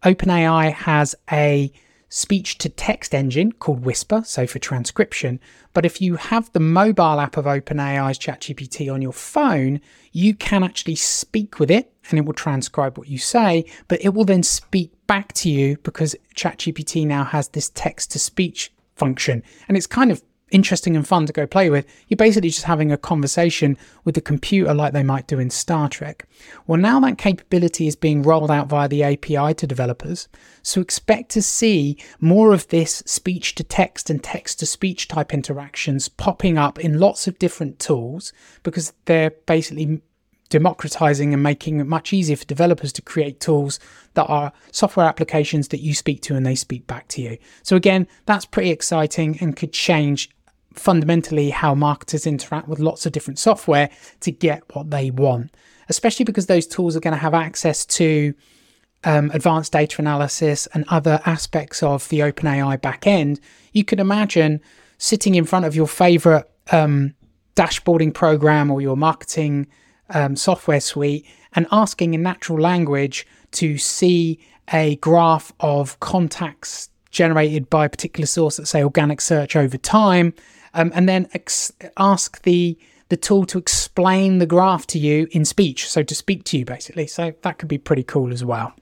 OpenAI 0.03 0.73
has 0.73 1.15
a 1.31 1.71
speech 2.09 2.59
to 2.59 2.69
text 2.69 3.15
engine 3.15 3.53
called 3.53 3.85
Whisper, 3.85 4.23
so 4.25 4.47
for 4.47 4.59
transcription. 4.59 5.41
But 5.75 5.85
if 5.85 6.01
you 6.01 6.17
have 6.17 6.51
the 6.53 6.61
mobile 6.61 7.21
app 7.21 7.37
of 7.37 7.45
OpenAI's 7.45 8.19
ChatGPT 8.19 8.93
on 8.93 9.03
your 9.03 9.13
phone, 9.13 9.81
you 10.13 10.35
can 10.35 10.65
actually 10.65 10.95
speak 10.95 11.59
with 11.59 11.71
it 11.71 11.93
and 12.11 12.19
it 12.19 12.25
will 12.25 12.33
transcribe 12.33 12.97
what 12.97 13.09
you 13.09 13.19
say, 13.19 13.65
but 13.89 14.03
it 14.03 14.15
will 14.15 14.25
then 14.25 14.43
speak 14.43 14.93
back 15.07 15.33
to 15.35 15.51
you 15.51 15.77
because 15.79 16.17
ChatGPT 16.35 17.07
now 17.07 17.25
has 17.25 17.49
this 17.49 17.71
text 17.71 18.11
to 18.13 18.19
speech 18.19 18.73
function. 18.97 19.43
And 19.69 19.77
it's 19.77 19.87
kind 19.87 20.11
of 20.11 20.23
interesting 20.51 20.97
and 20.97 21.07
fun 21.07 21.27
to 21.27 21.33
go 21.33 21.47
play 21.47 21.71
with. 21.71 21.87
You're 22.09 22.17
basically 22.17 22.51
just 22.51 22.65
having 22.65 22.93
a 22.93 22.97
conversation 22.97 23.77
with 24.05 24.15
the 24.15 24.21
computer 24.21 24.75
like 24.75 24.93
they 24.93 25.03
might 25.03 25.27
do 25.27 25.39
in 25.39 25.51
Star 25.51 25.89
Trek. 25.89 26.27
Well, 26.67 26.81
now 26.81 27.01
that 27.01 27.19
capability 27.19 27.87
is 27.87 27.97
being 27.97 28.23
rolled 28.23 28.51
out 28.51 28.69
via 28.69 28.89
the 28.89 29.03
API 29.03 29.55
to 29.55 29.67
developers, 29.67 30.29
so 30.63 30.81
expect 30.81 31.31
to 31.31 31.43
see 31.43 31.97
more 32.21 32.53
of 32.53 32.69
this 32.69 33.03
speech 33.07 33.55
to 33.57 33.65
text 33.65 34.11
and 34.11 34.23
text 34.23 34.61
to 34.61 34.67
speech 34.67 35.09
type 35.09 35.35
interactions 35.35 36.09
popping 36.09 36.59
up 36.59 36.79
in 36.79 37.01
lots 37.01 37.27
of 37.27 37.39
different 37.39 37.79
tools 37.79 38.33
because 38.63 38.93
they're 39.05 39.31
basically 39.47 40.01
democratizing 40.49 41.35
and 41.35 41.43
making 41.43 41.81
it 41.81 41.85
much 41.85 42.13
easier 42.13 42.37
for 42.37 42.45
developers 42.45 42.93
to 42.93 43.03
create 43.03 43.41
tools 43.41 43.79
that 44.15 44.27
are 44.27 44.53
software 44.73 45.07
applications 45.07 45.69
that 45.69 45.81
you 45.81 45.95
speak 45.95 46.23
to 46.23 46.35
and 46.35 46.47
they 46.47 46.55
speak 46.55 46.87
back 46.87 47.07
to 47.09 47.21
you. 47.21 47.39
So 47.63 47.77
again, 47.77 48.09
that's 48.27 48.47
pretty 48.47 48.71
exciting 48.71 49.39
and 49.41 49.57
could 49.57 49.73
change 49.73 50.31
fundamentally 50.79 51.51
how 51.51 51.75
marketers 51.75 52.27
interact 52.27 52.69
with 52.69 52.79
lots 52.79 53.07
of 53.07 53.13
different 53.13 53.39
software 53.39 53.91
to 54.21 54.31
get 54.31 54.63
what 54.75 54.91
they 54.91 55.11
want, 55.11 55.55
especially 55.89 56.25
because 56.25 56.47
those 56.47 56.67
tools 56.67 56.97
are 56.97 57.01
going 57.01 57.13
to 57.15 57.19
have 57.19 57.35
access 57.35 57.85
to 57.87 58.35
um, 59.05 59.31
advanced 59.33 59.73
data 59.73 59.97
analysis 60.01 60.67
and 60.75 60.85
other 60.89 61.21
aspects 61.25 61.83
of 61.83 62.09
the 62.09 62.21
OpenAI 62.21 62.79
backend. 62.79 63.39
You 63.73 63.85
could 63.85 64.01
imagine 64.01 64.61
sitting 64.99 65.35
in 65.35 65.45
front 65.45 65.65
of 65.65 65.77
your 65.77 65.87
favorite 65.87 66.51
um, 66.73 67.15
dashboarding 67.55 68.13
program 68.13 68.71
or 68.71 68.81
your 68.81 68.97
marketing 68.97 69.67
um, 70.11 70.37
software 70.37 70.81
suite 70.81 71.27
and 71.55 71.67
asking 71.71 72.15
in 72.15 72.23
natural 72.23 72.61
language 72.61 73.27
to 73.53 73.79
see 73.79 74.39
a 74.73 74.97
graph 74.97 75.53
of 75.61 75.99
contacts 76.01 76.91
generated 77.11 77.71
by 77.71 77.87
a 77.87 77.89
particular 77.89 78.27
source, 78.27 78.59
let's 78.59 78.71
say 78.71 78.83
organic 78.83 79.21
search 79.21 79.57
over 79.57 79.79
time, 79.79 80.35
um, 80.75 80.93
and 80.95 81.09
then 81.09 81.29
ex- 81.33 81.73
ask 81.97 82.43
the 82.43 82.79
the 83.11 83.17
tool 83.17 83.47
to 83.47 83.57
explain 83.57 84.39
the 84.39 84.47
graph 84.47 84.87
to 84.87 84.99
you 84.99 85.29
in 85.31 85.45
speech, 85.45 85.89
so 85.89 86.03
to 86.03 86.15
speak 86.15 86.45
to 86.45 86.59
you 86.59 86.65
basically. 86.65 87.07
So 87.07 87.33
that 87.43 87.59
could 87.59 87.69
be 87.69 87.79
pretty 87.79 88.03
cool 88.03 88.33
as 88.33 88.45
well. 88.45 88.75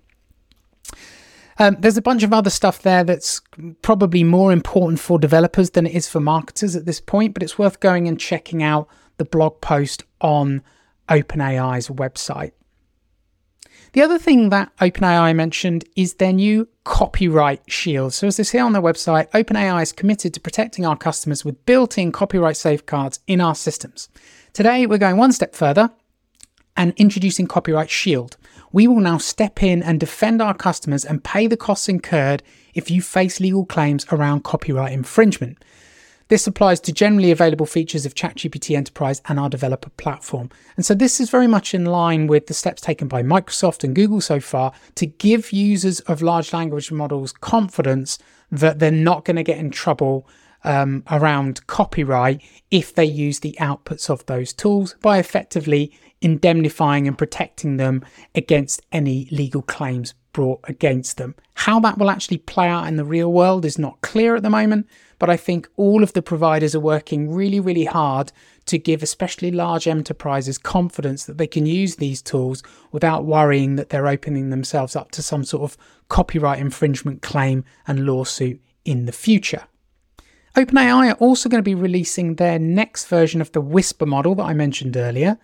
Um, 1.58 1.76
there's 1.78 1.96
a 1.96 2.02
bunch 2.02 2.22
of 2.22 2.32
other 2.32 2.50
stuff 2.50 2.82
there 2.82 3.04
that's 3.04 3.40
probably 3.82 4.24
more 4.24 4.52
important 4.52 5.00
for 5.00 5.18
developers 5.18 5.70
than 5.70 5.86
it 5.86 5.94
is 5.94 6.08
for 6.08 6.20
marketers 6.20 6.76
at 6.76 6.84
this 6.84 7.00
point, 7.00 7.34
but 7.34 7.42
it's 7.42 7.58
worth 7.58 7.80
going 7.80 8.08
and 8.08 8.20
checking 8.20 8.62
out 8.62 8.88
the 9.16 9.24
blog 9.24 9.60
post 9.60 10.04
on 10.20 10.62
OpenAI's 11.08 11.88
website. 11.88 12.52
The 13.96 14.02
other 14.02 14.18
thing 14.18 14.50
that 14.50 14.76
OpenAI 14.76 15.34
mentioned 15.34 15.86
is 15.96 16.16
their 16.16 16.34
new 16.34 16.68
copyright 16.84 17.62
shield. 17.72 18.12
So, 18.12 18.26
as 18.26 18.36
they 18.36 18.42
say 18.42 18.58
on 18.58 18.74
their 18.74 18.82
website, 18.82 19.30
OpenAI 19.30 19.80
is 19.80 19.90
committed 19.90 20.34
to 20.34 20.40
protecting 20.40 20.84
our 20.84 20.98
customers 20.98 21.46
with 21.46 21.64
built 21.64 21.96
in 21.96 22.12
copyright 22.12 22.58
safeguards 22.58 23.20
in 23.26 23.40
our 23.40 23.54
systems. 23.54 24.10
Today, 24.52 24.84
we're 24.84 24.98
going 24.98 25.16
one 25.16 25.32
step 25.32 25.54
further 25.54 25.90
and 26.76 26.92
introducing 26.98 27.46
Copyright 27.46 27.88
Shield. 27.88 28.36
We 28.70 28.86
will 28.86 29.00
now 29.00 29.16
step 29.16 29.62
in 29.62 29.82
and 29.82 29.98
defend 29.98 30.42
our 30.42 30.52
customers 30.52 31.06
and 31.06 31.24
pay 31.24 31.46
the 31.46 31.56
costs 31.56 31.88
incurred 31.88 32.42
if 32.74 32.90
you 32.90 33.00
face 33.00 33.40
legal 33.40 33.64
claims 33.64 34.04
around 34.12 34.44
copyright 34.44 34.92
infringement. 34.92 35.64
This 36.28 36.46
applies 36.46 36.80
to 36.80 36.92
generally 36.92 37.30
available 37.30 37.66
features 37.66 38.04
of 38.04 38.14
ChatGPT 38.14 38.76
Enterprise 38.76 39.22
and 39.26 39.38
our 39.38 39.48
developer 39.48 39.90
platform. 39.90 40.50
And 40.76 40.84
so 40.84 40.92
this 40.92 41.20
is 41.20 41.30
very 41.30 41.46
much 41.46 41.72
in 41.72 41.84
line 41.84 42.26
with 42.26 42.48
the 42.48 42.54
steps 42.54 42.82
taken 42.82 43.06
by 43.06 43.22
Microsoft 43.22 43.84
and 43.84 43.94
Google 43.94 44.20
so 44.20 44.40
far 44.40 44.72
to 44.96 45.06
give 45.06 45.52
users 45.52 46.00
of 46.00 46.22
large 46.22 46.52
language 46.52 46.90
models 46.90 47.32
confidence 47.32 48.18
that 48.50 48.80
they're 48.80 48.90
not 48.90 49.24
going 49.24 49.36
to 49.36 49.44
get 49.44 49.58
in 49.58 49.70
trouble 49.70 50.26
um, 50.64 51.04
around 51.12 51.64
copyright 51.68 52.42
if 52.72 52.92
they 52.92 53.04
use 53.04 53.40
the 53.40 53.56
outputs 53.60 54.10
of 54.10 54.26
those 54.26 54.52
tools 54.52 54.96
by 55.00 55.18
effectively 55.18 55.92
indemnifying 56.20 57.06
and 57.06 57.16
protecting 57.16 57.76
them 57.76 58.04
against 58.34 58.82
any 58.90 59.28
legal 59.30 59.62
claims 59.62 60.14
brought 60.32 60.60
against 60.64 61.18
them. 61.18 61.34
How 61.54 61.78
that 61.80 61.98
will 61.98 62.10
actually 62.10 62.38
play 62.38 62.66
out 62.68 62.88
in 62.88 62.96
the 62.96 63.04
real 63.04 63.32
world 63.32 63.64
is 63.64 63.78
not 63.78 64.00
clear 64.00 64.34
at 64.34 64.42
the 64.42 64.50
moment, 64.50 64.88
but 65.18 65.30
I 65.30 65.36
think 65.36 65.68
all 65.76 66.02
of 66.02 66.12
the 66.12 66.22
providers 66.22 66.74
are 66.74 66.80
working 66.80 67.32
really, 67.32 67.60
really 67.60 67.84
hard 67.84 68.32
to 68.66 68.78
give 68.78 69.02
especially 69.02 69.50
large 69.50 69.86
enterprises 69.86 70.58
confidence 70.58 71.24
that 71.24 71.38
they 71.38 71.46
can 71.46 71.66
use 71.66 71.96
these 71.96 72.20
tools 72.20 72.62
without 72.92 73.24
worrying 73.24 73.76
that 73.76 73.90
they're 73.90 74.08
opening 74.08 74.50
themselves 74.50 74.96
up 74.96 75.10
to 75.12 75.22
some 75.22 75.44
sort 75.44 75.62
of 75.62 75.76
copyright 76.08 76.58
infringement 76.58 77.22
claim 77.22 77.64
and 77.86 78.06
lawsuit 78.06 78.60
in 78.84 79.06
the 79.06 79.12
future. 79.12 79.64
OpenAI 80.56 81.12
are 81.12 81.16
also 81.18 81.48
going 81.48 81.62
to 81.62 81.62
be 81.62 81.74
releasing 81.74 82.34
their 82.34 82.58
next 82.58 83.06
version 83.06 83.40
of 83.40 83.52
the 83.52 83.60
Whisper 83.60 84.06
model 84.06 84.34
that 84.36 84.44
I 84.44 84.54
mentioned 84.54 84.96
earlier. 84.96 85.38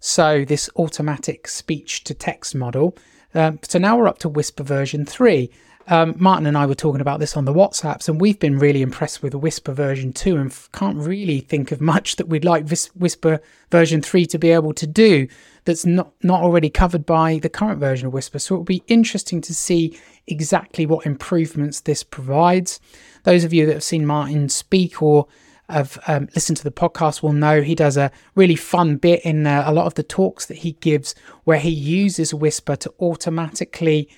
So, 0.00 0.44
this 0.44 0.68
automatic 0.76 1.48
speech 1.48 2.04
to 2.04 2.14
text 2.14 2.54
model. 2.54 2.96
Um, 3.34 3.58
so 3.62 3.78
now 3.78 3.96
we're 3.96 4.08
up 4.08 4.18
to 4.20 4.28
Whisper 4.28 4.62
version 4.62 5.04
3 5.04 5.50
um, 5.88 6.14
Martin 6.18 6.46
and 6.46 6.56
I 6.56 6.66
were 6.66 6.74
talking 6.74 7.00
about 7.00 7.18
this 7.18 7.36
on 7.36 7.46
the 7.46 7.52
WhatsApps, 7.52 8.08
and 8.08 8.20
we've 8.20 8.38
been 8.38 8.58
really 8.58 8.82
impressed 8.82 9.22
with 9.22 9.34
Whisper 9.34 9.72
version 9.72 10.12
2 10.12 10.36
and 10.36 10.50
f- 10.50 10.68
can't 10.72 10.98
really 10.98 11.40
think 11.40 11.72
of 11.72 11.80
much 11.80 12.16
that 12.16 12.28
we'd 12.28 12.44
like 12.44 12.64
Vis- 12.64 12.94
Whisper 12.94 13.40
version 13.70 14.02
3 14.02 14.26
to 14.26 14.38
be 14.38 14.50
able 14.50 14.74
to 14.74 14.86
do 14.86 15.26
that's 15.64 15.86
not, 15.86 16.12
not 16.22 16.42
already 16.42 16.68
covered 16.68 17.06
by 17.06 17.38
the 17.38 17.48
current 17.48 17.80
version 17.80 18.06
of 18.06 18.12
Whisper. 18.12 18.38
So 18.38 18.54
it'll 18.54 18.64
be 18.64 18.82
interesting 18.86 19.40
to 19.40 19.54
see 19.54 19.98
exactly 20.26 20.84
what 20.84 21.06
improvements 21.06 21.80
this 21.80 22.02
provides. 22.02 22.80
Those 23.24 23.44
of 23.44 23.54
you 23.54 23.64
that 23.64 23.72
have 23.72 23.82
seen 23.82 24.04
Martin 24.04 24.50
speak 24.50 25.02
or 25.02 25.26
have 25.70 25.98
um, 26.06 26.28
listened 26.34 26.58
to 26.58 26.64
the 26.64 26.70
podcast 26.70 27.22
will 27.22 27.32
know 27.32 27.62
he 27.62 27.74
does 27.74 27.96
a 27.96 28.10
really 28.34 28.56
fun 28.56 28.96
bit 28.96 29.22
in 29.24 29.46
uh, 29.46 29.62
a 29.66 29.72
lot 29.72 29.86
of 29.86 29.94
the 29.94 30.02
talks 30.02 30.44
that 30.46 30.58
he 30.58 30.72
gives 30.72 31.14
where 31.44 31.58
he 31.58 31.70
uses 31.70 32.34
Whisper 32.34 32.76
to 32.76 32.92
automatically 33.00 34.08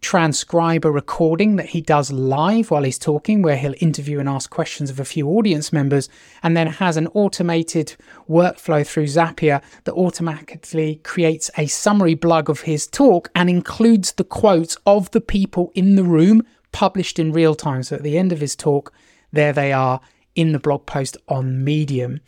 transcribe 0.00 0.84
a 0.84 0.90
recording 0.90 1.56
that 1.56 1.70
he 1.70 1.80
does 1.80 2.12
live 2.12 2.70
while 2.70 2.84
he's 2.84 2.98
talking, 2.98 3.42
where 3.42 3.56
he'll 3.56 3.74
interview 3.80 4.20
and 4.20 4.28
ask 4.28 4.50
questions 4.50 4.90
of 4.90 5.00
a 5.00 5.04
few 5.04 5.28
audience 5.28 5.72
members, 5.72 6.08
and 6.42 6.56
then 6.56 6.66
has 6.66 6.96
an 6.96 7.08
automated 7.08 7.96
workflow 8.28 8.86
through 8.86 9.06
Zapier 9.06 9.62
that 9.84 9.94
automatically 9.94 11.00
creates 11.02 11.50
a 11.58 11.66
summary 11.66 12.14
blog 12.14 12.48
of 12.48 12.62
his 12.62 12.86
talk 12.86 13.30
and 13.34 13.50
includes 13.50 14.12
the 14.12 14.24
quotes 14.24 14.76
of 14.86 15.10
the 15.10 15.20
people 15.20 15.72
in 15.74 15.96
the 15.96 16.04
room 16.04 16.42
published 16.72 17.18
in 17.18 17.32
real 17.32 17.54
time. 17.54 17.82
So 17.82 17.96
at 17.96 18.02
the 18.02 18.18
end 18.18 18.32
of 18.32 18.40
his 18.40 18.54
talk, 18.54 18.92
there 19.32 19.52
they 19.52 19.72
are 19.72 20.00
in 20.34 20.52
the 20.52 20.60
blog 20.60 20.86
post 20.86 21.16
on 21.26 21.64
Medium. 21.64 22.20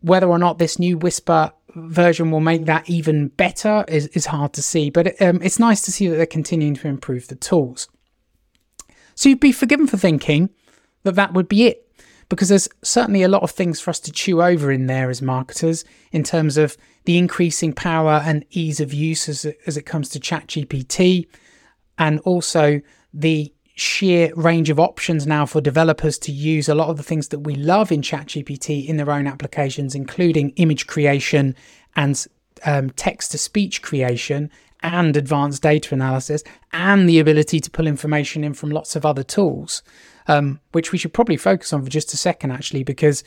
Whether 0.00 0.28
or 0.28 0.38
not 0.38 0.58
this 0.58 0.78
new 0.78 0.96
Whisper 0.96 1.52
version 1.74 2.30
will 2.30 2.40
make 2.40 2.66
that 2.66 2.88
even 2.88 3.28
better 3.28 3.84
is, 3.88 4.06
is 4.08 4.26
hard 4.26 4.52
to 4.54 4.62
see, 4.62 4.90
but 4.90 5.20
um, 5.20 5.40
it's 5.42 5.58
nice 5.58 5.82
to 5.82 5.92
see 5.92 6.08
that 6.08 6.16
they're 6.16 6.26
continuing 6.26 6.74
to 6.74 6.88
improve 6.88 7.28
the 7.28 7.36
tools. 7.36 7.88
So 9.14 9.28
you'd 9.28 9.40
be 9.40 9.52
forgiven 9.52 9.86
for 9.86 9.96
thinking 9.96 10.50
that 11.02 11.14
that 11.14 11.34
would 11.34 11.48
be 11.48 11.66
it, 11.66 11.86
because 12.28 12.48
there's 12.48 12.68
certainly 12.82 13.22
a 13.22 13.28
lot 13.28 13.42
of 13.42 13.50
things 13.50 13.80
for 13.80 13.90
us 13.90 14.00
to 14.00 14.12
chew 14.12 14.42
over 14.42 14.70
in 14.70 14.86
there 14.86 15.10
as 15.10 15.20
marketers 15.20 15.84
in 16.12 16.22
terms 16.22 16.56
of 16.56 16.76
the 17.04 17.18
increasing 17.18 17.72
power 17.72 18.22
and 18.24 18.44
ease 18.50 18.80
of 18.80 18.94
use 18.94 19.28
as 19.28 19.44
it, 19.44 19.58
as 19.66 19.76
it 19.76 19.86
comes 19.86 20.08
to 20.10 20.20
ChatGPT, 20.20 21.26
and 21.98 22.20
also 22.20 22.80
the 23.12 23.52
sheer 23.74 24.32
range 24.34 24.70
of 24.70 24.78
options 24.78 25.26
now 25.26 25.46
for 25.46 25.60
developers 25.60 26.18
to 26.18 26.32
use 26.32 26.68
a 26.68 26.74
lot 26.74 26.88
of 26.88 26.96
the 26.96 27.02
things 27.02 27.28
that 27.28 27.40
we 27.40 27.54
love 27.54 27.90
in 27.90 28.02
ChatGPT 28.02 28.86
in 28.86 28.96
their 28.96 29.10
own 29.10 29.26
applications, 29.26 29.94
including 29.94 30.50
image 30.56 30.86
creation 30.86 31.54
and 31.96 32.26
um, 32.64 32.90
text 32.90 33.32
to 33.32 33.38
speech 33.38 33.82
creation 33.82 34.50
and 34.82 35.16
advanced 35.16 35.62
data 35.62 35.94
analysis 35.94 36.42
and 36.72 37.08
the 37.08 37.18
ability 37.18 37.60
to 37.60 37.70
pull 37.70 37.86
information 37.86 38.44
in 38.44 38.54
from 38.54 38.70
lots 38.70 38.96
of 38.96 39.04
other 39.04 39.22
tools, 39.22 39.82
um, 40.26 40.60
which 40.72 40.92
we 40.92 40.98
should 40.98 41.12
probably 41.12 41.36
focus 41.36 41.72
on 41.72 41.82
for 41.82 41.90
just 41.90 42.12
a 42.14 42.16
second, 42.16 42.50
actually, 42.50 42.82
because 42.82 43.22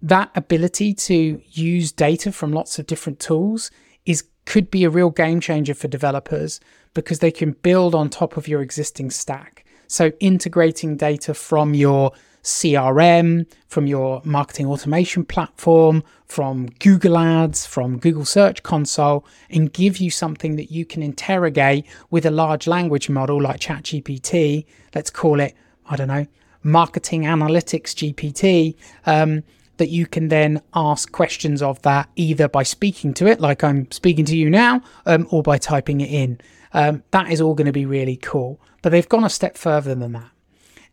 that 0.00 0.30
ability 0.36 0.94
to 0.94 1.40
use 1.50 1.90
data 1.90 2.30
from 2.30 2.52
lots 2.52 2.78
of 2.78 2.86
different 2.86 3.18
tools 3.18 3.70
is 4.06 4.24
could 4.48 4.70
be 4.70 4.82
a 4.82 4.88
real 4.88 5.10
game 5.10 5.40
changer 5.40 5.74
for 5.74 5.88
developers 5.88 6.58
because 6.94 7.18
they 7.18 7.30
can 7.30 7.52
build 7.52 7.94
on 7.94 8.08
top 8.08 8.38
of 8.38 8.48
your 8.48 8.62
existing 8.62 9.10
stack. 9.10 9.66
So 9.88 10.10
integrating 10.20 10.96
data 10.96 11.34
from 11.34 11.74
your 11.74 12.12
CRM, 12.42 13.44
from 13.66 13.86
your 13.86 14.22
marketing 14.24 14.64
automation 14.64 15.22
platform, 15.22 16.02
from 16.24 16.68
Google 16.78 17.18
Ads, 17.18 17.66
from 17.66 17.98
Google 17.98 18.24
Search 18.24 18.62
Console, 18.62 19.26
and 19.50 19.70
give 19.70 19.98
you 19.98 20.10
something 20.10 20.56
that 20.56 20.72
you 20.72 20.86
can 20.86 21.02
interrogate 21.02 21.84
with 22.08 22.24
a 22.24 22.30
large 22.30 22.66
language 22.66 23.10
model 23.10 23.42
like 23.42 23.60
ChatGPT. 23.60 24.64
Let's 24.94 25.10
call 25.10 25.40
it, 25.40 25.54
I 25.90 25.96
don't 25.96 26.08
know, 26.08 26.26
Marketing 26.62 27.24
Analytics 27.24 27.92
GPT. 27.94 28.76
Um, 29.04 29.42
that 29.78 29.88
you 29.88 30.06
can 30.06 30.28
then 30.28 30.62
ask 30.74 31.10
questions 31.10 31.62
of 31.62 31.80
that 31.82 32.08
either 32.16 32.48
by 32.48 32.62
speaking 32.62 33.14
to 33.14 33.26
it, 33.26 33.40
like 33.40 33.64
I'm 33.64 33.90
speaking 33.90 34.24
to 34.26 34.36
you 34.36 34.50
now, 34.50 34.82
um, 35.06 35.26
or 35.30 35.42
by 35.42 35.58
typing 35.58 36.00
it 36.00 36.10
in. 36.10 36.40
Um, 36.72 37.02
that 37.10 37.30
is 37.30 37.40
all 37.40 37.54
going 37.54 37.66
to 37.66 37.72
be 37.72 37.86
really 37.86 38.16
cool. 38.16 38.60
But 38.82 38.90
they've 38.90 39.08
gone 39.08 39.24
a 39.24 39.30
step 39.30 39.56
further 39.56 39.94
than 39.94 40.12
that. 40.12 40.30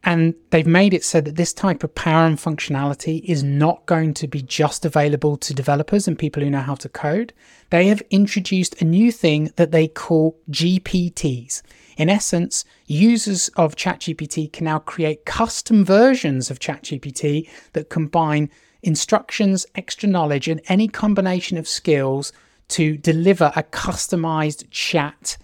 And 0.07 0.35
they've 0.51 0.67
made 0.67 0.93
it 0.93 1.03
so 1.03 1.19
that 1.19 1.35
this 1.35 1.51
type 1.51 1.83
of 1.83 1.95
power 1.95 2.27
and 2.27 2.37
functionality 2.37 3.23
is 3.25 3.43
not 3.43 3.87
going 3.87 4.13
to 4.15 4.27
be 4.27 4.43
just 4.43 4.85
available 4.85 5.35
to 5.37 5.53
developers 5.53 6.07
and 6.07 6.17
people 6.17 6.43
who 6.43 6.49
know 6.51 6.61
how 6.61 6.75
to 6.75 6.89
code. 6.89 7.33
They 7.71 7.87
have 7.87 8.03
introduced 8.11 8.79
a 8.79 8.85
new 8.85 9.11
thing 9.11 9.51
that 9.55 9.71
they 9.71 9.87
call 9.87 10.37
GPTs. 10.51 11.63
In 11.97 12.09
essence, 12.09 12.65
users 12.85 13.47
of 13.55 13.75
ChatGPT 13.75 14.53
can 14.53 14.65
now 14.65 14.77
create 14.77 15.25
custom 15.25 15.83
versions 15.83 16.51
of 16.51 16.59
ChatGPT 16.59 17.49
that 17.73 17.89
combine 17.89 18.51
instructions, 18.85 19.65
extra 19.75 20.07
knowledge, 20.07 20.47
and 20.47 20.61
any 20.67 20.87
combination 20.87 21.57
of 21.57 21.67
skills 21.67 22.31
to 22.69 22.97
deliver 22.97 23.51
a 23.55 23.63
customized 23.63 24.65
chat 24.69 25.37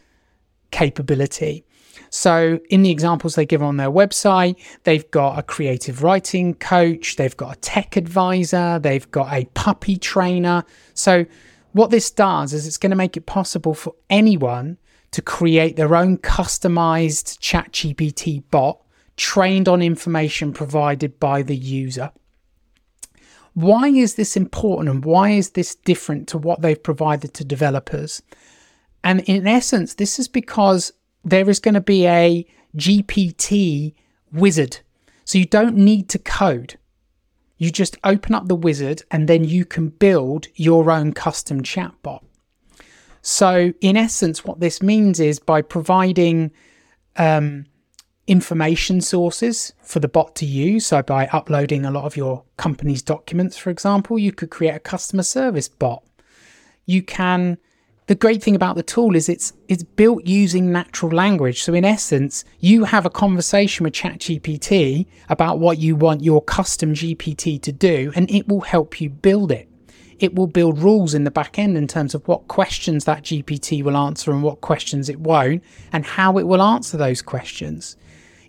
capability. 0.71 1.65
So, 2.09 2.59
in 2.69 2.83
the 2.83 2.91
examples 2.91 3.35
they 3.35 3.45
give 3.45 3.63
on 3.63 3.77
their 3.77 3.89
website, 3.89 4.55
they've 4.83 5.09
got 5.11 5.39
a 5.39 5.43
creative 5.43 6.03
writing 6.03 6.53
coach, 6.55 7.15
they've 7.15 7.35
got 7.35 7.57
a 7.57 7.59
tech 7.59 7.95
advisor, 7.95 8.79
they've 8.79 9.09
got 9.11 9.31
a 9.31 9.45
puppy 9.53 9.97
trainer. 9.97 10.63
So, 10.93 11.25
what 11.73 11.89
this 11.89 12.11
does 12.11 12.53
is 12.53 12.67
it's 12.67 12.77
going 12.77 12.89
to 12.89 12.97
make 12.97 13.15
it 13.15 13.25
possible 13.25 13.73
for 13.73 13.95
anyone 14.09 14.77
to 15.11 15.21
create 15.21 15.75
their 15.75 15.95
own 15.95 16.17
customized 16.17 17.39
ChatGPT 17.39 18.43
bot 18.51 18.79
trained 19.15 19.69
on 19.69 19.81
information 19.81 20.51
provided 20.53 21.19
by 21.19 21.43
the 21.43 21.55
user. 21.55 22.11
Why 23.53 23.87
is 23.87 24.15
this 24.15 24.37
important 24.37 24.89
and 24.89 25.05
why 25.05 25.31
is 25.31 25.51
this 25.51 25.75
different 25.75 26.27
to 26.29 26.37
what 26.37 26.61
they've 26.61 26.81
provided 26.81 27.33
to 27.35 27.43
developers? 27.43 28.21
And 29.03 29.21
in 29.21 29.47
essence, 29.47 29.95
this 29.95 30.19
is 30.19 30.27
because 30.27 30.93
there 31.23 31.49
is 31.49 31.59
going 31.59 31.73
to 31.73 31.81
be 31.81 32.07
a 32.07 32.45
GPT 32.77 33.93
wizard. 34.31 34.79
So 35.25 35.37
you 35.37 35.45
don't 35.45 35.75
need 35.75 36.09
to 36.09 36.19
code. 36.19 36.77
You 37.57 37.71
just 37.71 37.97
open 38.03 38.33
up 38.33 38.47
the 38.47 38.55
wizard 38.55 39.03
and 39.11 39.27
then 39.27 39.43
you 39.43 39.65
can 39.65 39.89
build 39.89 40.47
your 40.55 40.89
own 40.89 41.13
custom 41.13 41.61
chatbot. 41.61 42.23
So, 43.21 43.71
in 43.81 43.97
essence, 43.97 44.43
what 44.43 44.61
this 44.61 44.81
means 44.81 45.19
is 45.19 45.37
by 45.37 45.61
providing 45.61 46.51
um, 47.17 47.65
information 48.31 49.01
sources 49.01 49.73
for 49.83 49.99
the 49.99 50.07
bot 50.07 50.35
to 50.37 50.45
use, 50.45 50.85
so 50.85 51.03
by 51.03 51.27
uploading 51.33 51.85
a 51.85 51.91
lot 51.91 52.05
of 52.05 52.15
your 52.15 52.45
company's 52.55 53.01
documents, 53.01 53.57
for 53.57 53.69
example, 53.69 54.17
you 54.17 54.31
could 54.31 54.49
create 54.49 54.73
a 54.73 54.79
customer 54.79 55.21
service 55.21 55.67
bot. 55.67 56.01
You 56.85 57.03
can 57.03 57.57
the 58.07 58.15
great 58.15 58.41
thing 58.41 58.55
about 58.55 58.77
the 58.77 58.83
tool 58.83 59.17
is 59.17 59.27
it's 59.27 59.51
it's 59.67 59.83
built 59.83 60.25
using 60.25 60.71
natural 60.71 61.11
language. 61.11 61.61
So 61.61 61.73
in 61.73 61.83
essence, 61.83 62.45
you 62.61 62.85
have 62.85 63.05
a 63.05 63.09
conversation 63.09 63.83
with 63.83 63.93
ChatGPT 63.93 65.07
about 65.27 65.59
what 65.59 65.77
you 65.77 65.97
want 65.97 66.23
your 66.23 66.41
custom 66.41 66.93
GPT 66.93 67.61
to 67.61 67.71
do, 67.73 68.13
and 68.15 68.31
it 68.31 68.47
will 68.47 68.61
help 68.61 69.01
you 69.01 69.09
build 69.09 69.51
it. 69.51 69.67
It 70.19 70.35
will 70.35 70.47
build 70.47 70.79
rules 70.79 71.13
in 71.13 71.25
the 71.25 71.31
back 71.31 71.59
end 71.59 71.75
in 71.75 71.87
terms 71.87 72.15
of 72.15 72.25
what 72.29 72.47
questions 72.47 73.03
that 73.05 73.23
GPT 73.23 73.83
will 73.83 73.97
answer 73.97 74.31
and 74.31 74.41
what 74.41 74.61
questions 74.61 75.09
it 75.09 75.19
won't, 75.19 75.61
and 75.91 76.05
how 76.05 76.37
it 76.37 76.47
will 76.47 76.61
answer 76.61 76.95
those 76.95 77.21
questions 77.21 77.97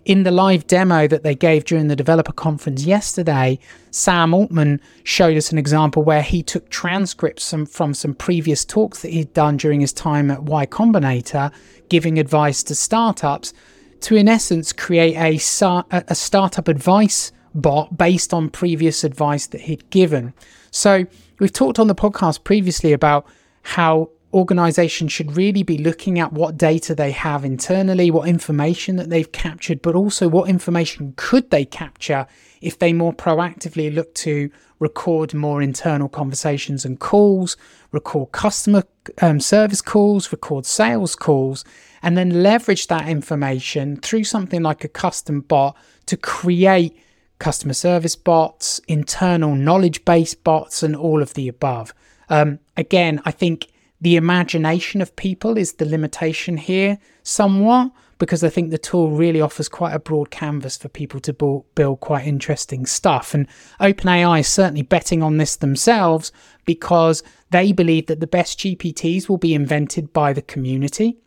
in 0.05 0.23
the 0.23 0.31
live 0.31 0.67
demo 0.67 1.07
that 1.07 1.23
they 1.23 1.35
gave 1.35 1.65
during 1.65 1.87
the 1.87 1.95
developer 1.95 2.33
conference 2.33 2.83
yesterday, 2.83 3.57
Sam 3.91 4.33
Altman 4.33 4.81
showed 5.03 5.37
us 5.37 5.51
an 5.51 5.57
example 5.57 6.03
where 6.03 6.21
he 6.21 6.43
took 6.43 6.69
transcripts 6.69 7.49
from, 7.49 7.65
from 7.65 7.93
some 7.93 8.13
previous 8.13 8.65
talks 8.65 9.01
that 9.01 9.11
he'd 9.11 9.33
done 9.33 9.57
during 9.57 9.81
his 9.81 9.93
time 9.93 10.29
at 10.29 10.43
Y 10.43 10.65
Combinator, 10.65 11.53
giving 11.89 12.19
advice 12.19 12.63
to 12.63 12.75
startups, 12.75 13.53
to 14.01 14.15
in 14.15 14.27
essence 14.27 14.73
create 14.73 15.15
a, 15.15 15.35
a 15.35 16.15
startup 16.15 16.67
advice 16.67 17.31
bot 17.55 17.97
based 17.97 18.33
on 18.33 18.49
previous 18.49 19.03
advice 19.03 19.47
that 19.47 19.61
he'd 19.61 19.89
given. 19.89 20.33
So 20.71 21.05
we've 21.39 21.53
talked 21.53 21.79
on 21.79 21.87
the 21.87 21.95
podcast 21.95 22.43
previously 22.43 22.91
about 22.91 23.25
how 23.61 24.09
organizations 24.33 25.11
should 25.11 25.37
really 25.37 25.63
be 25.63 25.77
looking 25.77 26.19
at 26.19 26.33
what 26.33 26.57
data 26.57 26.95
they 26.95 27.11
have 27.11 27.45
internally, 27.45 28.09
what 28.09 28.27
information 28.27 28.95
that 28.95 29.09
they've 29.09 29.31
captured, 29.31 29.81
but 29.81 29.95
also 29.95 30.27
what 30.27 30.49
information 30.49 31.13
could 31.15 31.49
they 31.51 31.65
capture 31.65 32.25
if 32.61 32.79
they 32.79 32.93
more 32.93 33.13
proactively 33.13 33.93
look 33.93 34.13
to 34.15 34.49
record 34.79 35.33
more 35.33 35.61
internal 35.61 36.09
conversations 36.09 36.83
and 36.83 36.99
calls, 36.99 37.55
record 37.91 38.31
customer 38.31 38.83
um, 39.21 39.39
service 39.39 39.81
calls, 39.81 40.31
record 40.31 40.65
sales 40.65 41.15
calls, 41.15 41.63
and 42.01 42.17
then 42.17 42.43
leverage 42.43 42.87
that 42.87 43.07
information 43.07 43.97
through 43.97 44.23
something 44.23 44.61
like 44.61 44.83
a 44.83 44.89
custom 44.89 45.41
bot 45.41 45.75
to 46.05 46.17
create 46.17 46.97
customer 47.39 47.73
service 47.73 48.15
bots, 48.15 48.79
internal 48.87 49.55
knowledge 49.55 50.03
base 50.05 50.33
bots, 50.33 50.81
and 50.81 50.95
all 50.95 51.21
of 51.21 51.33
the 51.33 51.47
above. 51.47 51.93
Um, 52.29 52.59
again, 52.77 53.21
I 53.25 53.31
think 53.31 53.67
the 54.03 54.17
imagination 54.17 55.01
of 55.01 55.15
people 55.15 55.57
is 55.57 55.73
the 55.73 55.85
limitation 55.85 56.57
here 56.57 56.99
somewhat 57.23 57.89
because 58.17 58.43
I 58.43 58.49
think 58.49 58.69
the 58.69 58.77
tool 58.77 59.11
really 59.11 59.39
offers 59.39 59.69
quite 59.69 59.93
a 59.93 59.99
broad 59.99 60.29
canvas 60.29 60.75
for 60.75 60.89
people 60.89 61.21
to 61.21 61.31
build 61.31 61.99
quite 62.01 62.27
interesting 62.27 62.85
stuff. 62.85 63.33
And 63.33 63.47
OpenAI 63.79 64.41
is 64.41 64.47
certainly 64.49 64.81
betting 64.81 65.23
on 65.23 65.37
this 65.37 65.55
themselves 65.55 66.33
because 66.65 67.23
they 67.51 67.71
believe 67.71 68.07
that 68.07 68.19
the 68.19 68.27
best 68.27 68.59
GPTs 68.59 69.29
will 69.29 69.37
be 69.37 69.53
invented 69.53 70.11
by 70.11 70.33
the 70.33 70.41
community. 70.41 71.17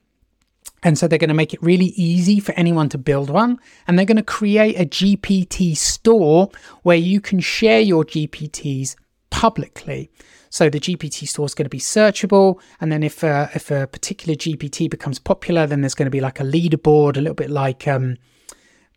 And 0.82 0.98
so 0.98 1.08
they're 1.08 1.18
going 1.18 1.28
to 1.28 1.34
make 1.34 1.54
it 1.54 1.62
really 1.62 1.94
easy 1.96 2.40
for 2.40 2.52
anyone 2.52 2.90
to 2.90 2.98
build 2.98 3.30
one. 3.30 3.58
And 3.86 3.98
they're 3.98 4.04
going 4.04 4.16
to 4.18 4.22
create 4.22 4.78
a 4.78 4.84
GPT 4.84 5.74
store 5.78 6.50
where 6.82 6.98
you 6.98 7.22
can 7.22 7.40
share 7.40 7.80
your 7.80 8.04
GPTs 8.04 8.96
publicly. 9.30 10.10
So 10.56 10.70
the 10.70 10.80
GPT 10.80 11.28
store 11.28 11.44
is 11.44 11.54
going 11.54 11.66
to 11.66 11.68
be 11.68 11.78
searchable, 11.78 12.62
and 12.80 12.90
then 12.90 13.02
if 13.02 13.22
uh, 13.22 13.48
if 13.54 13.70
a 13.70 13.86
particular 13.86 14.34
GPT 14.34 14.88
becomes 14.88 15.18
popular, 15.18 15.66
then 15.66 15.82
there's 15.82 15.94
going 15.94 16.06
to 16.06 16.10
be 16.10 16.22
like 16.22 16.40
a 16.40 16.44
leaderboard, 16.44 17.18
a 17.18 17.20
little 17.20 17.34
bit 17.34 17.50
like 17.50 17.86
um, 17.86 18.16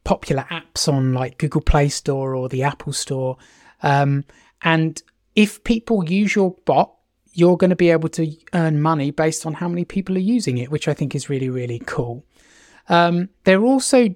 popular 0.05 0.47
apps 0.51 0.87
on 0.87 1.13
like 1.13 1.37
Google 1.37 1.59
Play 1.59 1.89
Store 1.89 2.33
or 2.33 2.47
the 2.47 2.63
Apple 2.63 2.93
Store. 2.93 3.35
Um, 3.83 4.23
and 4.61 5.03
if 5.35 5.61
people 5.65 6.01
use 6.09 6.33
your 6.33 6.55
bot, 6.63 6.93
you're 7.33 7.57
going 7.57 7.71
to 7.71 7.75
be 7.75 7.89
able 7.89 8.07
to 8.07 8.33
earn 8.53 8.81
money 8.81 9.11
based 9.11 9.45
on 9.45 9.55
how 9.55 9.67
many 9.67 9.83
people 9.83 10.15
are 10.15 10.19
using 10.37 10.59
it, 10.59 10.71
which 10.71 10.87
I 10.87 10.93
think 10.93 11.13
is 11.13 11.29
really 11.29 11.49
really 11.49 11.79
cool. 11.85 12.23
Um, 12.87 13.27
they're 13.43 13.65
also 13.65 14.15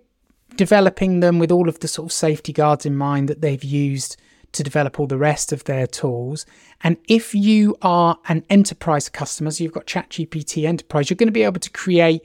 developing 0.56 1.20
them 1.20 1.40
with 1.40 1.52
all 1.52 1.68
of 1.68 1.80
the 1.82 1.90
sort 1.90 2.06
of 2.06 2.14
safety 2.14 2.54
guards 2.54 2.86
in 2.86 2.96
mind 2.96 3.28
that 3.28 3.42
they've 3.42 3.66
used 3.66 4.16
to 4.54 4.64
develop 4.64 5.00
all 5.00 5.08
the 5.08 5.18
rest 5.18 5.52
of 5.52 5.64
their 5.66 5.86
tools. 5.86 6.46
And 6.82 6.98
if 7.08 7.36
you 7.36 7.76
are 7.82 8.18
an 8.28 8.46
enterprise 8.50 9.10
customer, 9.10 9.52
so 9.52 9.64
you've 9.64 9.74
got 9.74 9.88
ChatGPT 9.88 10.66
Enterprise, 10.66 11.10
you're 11.10 11.16
going 11.16 11.28
to 11.28 11.32
be 11.32 11.44
able 11.44 11.60
to 11.60 11.70
create 11.70 12.22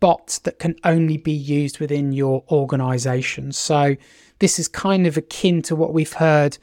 bots 0.00 0.38
that 0.40 0.58
can 0.58 0.76
only 0.84 1.16
be 1.16 1.32
used 1.32 1.80
within 1.80 2.12
your 2.12 2.44
organization. 2.50 3.52
So 3.52 3.96
this 4.38 4.58
is 4.58 4.68
kind 4.68 5.06
of 5.06 5.16
akin 5.16 5.62
to 5.62 5.74
what 5.74 5.92
we've 5.92 6.12
heard 6.12 6.58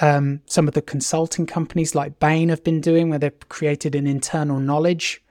um, 0.00 0.40
some 0.46 0.68
of 0.68 0.74
the 0.74 0.82
consulting 0.82 1.46
companies 1.46 1.94
like 1.94 2.20
Bain 2.20 2.48
have 2.50 2.62
been 2.62 2.80
doing, 2.80 3.10
where 3.10 3.18
they've 3.18 3.48
created 3.48 3.94
an 3.94 4.06
internal 4.06 4.60
knowledge 4.60 5.22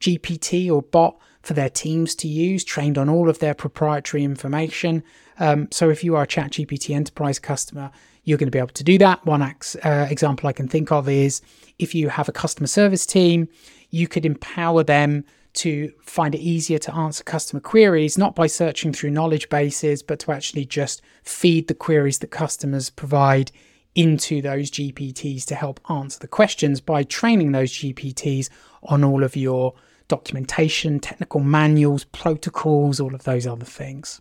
GPT 0.00 0.70
or 0.72 0.82
bot 0.82 1.18
for 1.42 1.52
their 1.52 1.68
teams 1.68 2.14
to 2.16 2.28
use, 2.28 2.64
trained 2.64 2.96
on 2.96 3.08
all 3.08 3.28
of 3.28 3.38
their 3.38 3.54
proprietary 3.54 4.24
information. 4.24 5.02
Um, 5.38 5.68
so 5.70 5.90
if 5.90 6.02
you 6.02 6.16
are 6.16 6.22
a 6.22 6.26
ChatGPT 6.26 6.94
Enterprise 6.94 7.38
customer, 7.38 7.90
you're 8.24 8.38
going 8.38 8.48
to 8.48 8.52
be 8.52 8.58
able 8.58 8.68
to 8.68 8.84
do 8.84 8.98
that. 8.98 9.24
One 9.24 9.42
ex- 9.42 9.76
uh, 9.76 10.06
example 10.10 10.48
I 10.48 10.52
can 10.52 10.68
think 10.68 10.90
of 10.90 11.08
is 11.08 11.40
if 11.78 11.94
you 11.94 12.08
have 12.08 12.28
a 12.28 12.32
customer 12.32 12.66
service 12.66 13.06
team, 13.06 13.48
you 13.90 14.08
could 14.08 14.26
empower 14.26 14.82
them 14.82 15.24
to 15.54 15.92
find 16.02 16.34
it 16.34 16.40
easier 16.40 16.78
to 16.78 16.94
answer 16.94 17.22
customer 17.22 17.60
queries, 17.60 18.18
not 18.18 18.34
by 18.34 18.46
searching 18.46 18.92
through 18.92 19.10
knowledge 19.10 19.48
bases, 19.48 20.02
but 20.02 20.18
to 20.18 20.32
actually 20.32 20.64
just 20.64 21.00
feed 21.22 21.68
the 21.68 21.74
queries 21.74 22.18
that 22.18 22.30
customers 22.30 22.90
provide 22.90 23.52
into 23.94 24.42
those 24.42 24.70
GPTs 24.70 25.44
to 25.44 25.54
help 25.54 25.78
answer 25.88 26.18
the 26.18 26.26
questions 26.26 26.80
by 26.80 27.04
training 27.04 27.52
those 27.52 27.72
GPTs 27.72 28.48
on 28.82 29.04
all 29.04 29.22
of 29.22 29.36
your 29.36 29.74
documentation, 30.08 30.98
technical 30.98 31.40
manuals, 31.40 32.04
protocols, 32.04 32.98
all 32.98 33.14
of 33.14 33.22
those 33.22 33.46
other 33.46 33.64
things. 33.64 34.20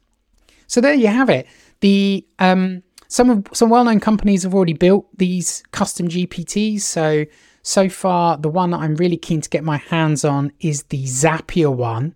So 0.67 0.81
there 0.81 0.93
you 0.93 1.07
have 1.07 1.29
it. 1.29 1.47
The 1.79 2.25
um, 2.39 2.83
some 3.13 3.29
of 3.29 3.45
some 3.53 3.69
well-known 3.69 3.99
companies 3.99 4.41
have 4.41 4.55
already 4.55 4.73
built 4.73 5.05
these 5.15 5.61
custom 5.71 6.07
GPTs. 6.07 6.81
So 6.81 7.25
so 7.61 7.87
far, 7.87 8.37
the 8.37 8.49
one 8.49 8.71
that 8.71 8.79
I'm 8.79 8.95
really 8.95 9.17
keen 9.17 9.39
to 9.39 9.49
get 9.51 9.63
my 9.63 9.77
hands 9.77 10.25
on 10.25 10.51
is 10.61 10.81
the 10.83 11.03
Zapier 11.03 11.71
one. 11.71 12.15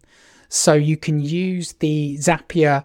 So 0.49 0.73
you 0.73 0.97
can 0.97 1.19
use 1.19 1.73
the 1.73 2.17
Zapier 2.17 2.83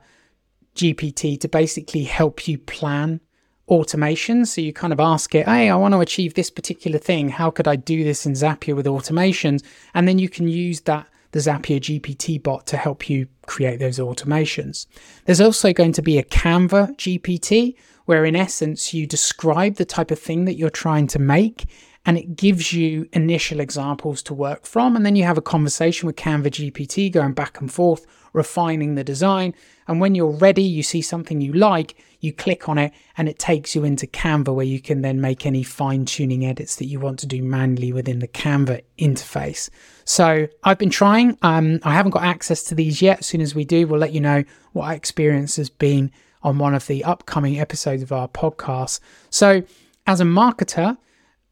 GPT 0.77 1.41
to 1.41 1.49
basically 1.49 2.05
help 2.05 2.47
you 2.47 2.59
plan 2.59 3.19
automation. 3.67 4.45
So 4.45 4.61
you 4.61 4.75
kind 4.75 4.93
of 4.93 5.01
ask 5.01 5.35
it, 5.35 5.47
hey, 5.47 5.71
I 5.71 5.77
want 5.77 5.95
to 5.95 6.01
achieve 6.01 6.35
this 6.35 6.51
particular 6.51 6.99
thing. 6.99 7.31
How 7.31 7.51
could 7.51 7.67
I 7.67 7.77
do 7.77 8.05
this 8.05 8.27
in 8.27 8.35
Zapier 8.35 8.77
with 8.77 8.85
automations? 8.85 9.65
And 9.95 10.07
then 10.07 10.19
you 10.19 10.29
can 10.29 10.49
use 10.49 10.83
that 10.83 11.09
the 11.31 11.39
Zapier 11.39 11.81
GPT 11.81 12.43
bot 12.43 12.67
to 12.67 12.77
help 12.77 13.09
you 13.09 13.27
create 13.47 13.81
those 13.81 13.99
automations. 13.99 14.87
There's 15.25 15.41
also 15.41 15.73
going 15.73 15.93
to 15.93 16.03
be 16.03 16.19
a 16.19 16.23
Canva 16.23 16.95
GPT, 16.99 17.75
where 18.07 18.25
in 18.25 18.37
essence 18.37 18.93
you 18.93 19.07
describe 19.07 19.77
the 19.77 19.85
type 19.85 20.11
of 20.11 20.19
thing 20.19 20.45
that 20.45 20.57
you're 20.57 20.71
trying 20.71 21.07
to 21.09 21.19
make 21.19 21.67
and 22.05 22.19
it 22.19 22.37
gives 22.37 22.73
you 22.73 23.09
initial 23.13 23.61
examples 23.61 24.23
to 24.25 24.35
work 24.35 24.67
from. 24.67 24.97
And 24.97 25.07
then 25.07 25.17
you 25.17 25.25
have 25.25 25.39
a 25.39 25.43
conversation 25.43 26.07
with 26.07 26.17
Canva 26.17 26.49
GPT 26.49 27.13
going 27.13 27.33
back 27.33 27.61
and 27.61 27.73
forth, 27.73 28.07
refining 28.33 28.95
the 28.95 29.05
design. 29.05 29.55
And 29.87 30.01
when 30.01 30.15
you're 30.15 30.31
ready, 30.31 30.63
you 30.63 30.83
see 30.83 31.01
something 31.01 31.41
you 31.41 31.53
like, 31.53 31.97
you 32.21 32.33
click 32.33 32.69
on 32.69 32.79
it, 32.79 32.93
and 33.17 33.29
it 33.29 33.39
takes 33.39 33.75
you 33.75 33.85
into 33.85 34.07
Canva 34.07 34.55
where 34.55 34.67
you 34.67 34.81
can 34.81 35.03
then 35.03 35.21
make 35.21 35.47
any 35.47 35.63
fine 35.63 36.05
tuning 36.05 36.45
edits 36.45 36.77
that 36.77 36.87
you 36.87 36.99
want 36.99 37.21
to 37.21 37.27
do 37.27 37.43
manually 37.43 37.93
within 37.93 38.19
the 38.19 38.29
Canva 38.29 38.83
interface. 38.99 39.71
So 40.05 40.49
I've 40.65 40.79
been 40.79 40.91
trying. 40.91 41.39
Um, 41.43 41.79
I 41.85 41.95
haven't 41.95 42.13
got 42.13 42.25
access 42.25 42.65
to 42.65 42.75
these 42.75 43.01
yet. 43.01 43.21
As 43.21 43.27
soon 43.27 43.41
as 43.41 43.55
we 43.55 43.65
do, 43.65 43.87
we'll 43.87 44.01
let 44.01 44.13
you 44.13 44.21
know 44.21 44.43
what 44.73 44.87
our 44.87 44.95
experience 44.95 45.55
has 45.57 45.71
been 45.71 46.11
on 46.43 46.59
one 46.59 46.75
of 46.75 46.87
the 46.87 47.05
upcoming 47.05 47.59
episodes 47.59 48.03
of 48.03 48.13
our 48.13 48.29
podcast. 48.29 49.01
So, 49.31 49.63
as 50.07 50.21
a 50.21 50.25
marketer, 50.25 50.97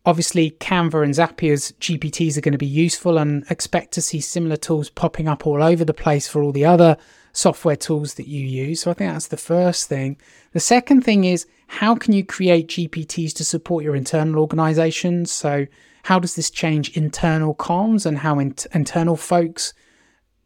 Obviously, 0.06 0.52
Canva 0.52 1.04
and 1.04 1.12
Zapier's 1.12 1.72
GPTs 1.72 2.38
are 2.38 2.40
going 2.40 2.52
to 2.52 2.58
be 2.58 2.66
useful 2.66 3.18
and 3.18 3.44
expect 3.50 3.92
to 3.92 4.02
see 4.02 4.20
similar 4.20 4.56
tools 4.56 4.88
popping 4.88 5.28
up 5.28 5.46
all 5.46 5.62
over 5.62 5.84
the 5.84 5.92
place 5.92 6.26
for 6.26 6.42
all 6.42 6.52
the 6.52 6.64
other 6.64 6.96
software 7.32 7.76
tools 7.76 8.14
that 8.14 8.26
you 8.26 8.44
use. 8.44 8.80
So 8.80 8.90
I 8.90 8.94
think 8.94 9.12
that's 9.12 9.28
the 9.28 9.36
first 9.36 9.88
thing. 9.88 10.16
The 10.52 10.60
second 10.60 11.02
thing 11.02 11.24
is 11.24 11.46
how 11.66 11.94
can 11.94 12.14
you 12.14 12.24
create 12.24 12.68
GPTs 12.68 13.34
to 13.34 13.44
support 13.44 13.84
your 13.84 13.94
internal 13.94 14.40
organizations? 14.40 15.30
So, 15.30 15.66
how 16.04 16.18
does 16.18 16.34
this 16.34 16.50
change 16.50 16.96
internal 16.96 17.54
comms 17.54 18.06
and 18.06 18.18
how 18.18 18.38
in- 18.38 18.54
internal 18.72 19.16
folks 19.16 19.74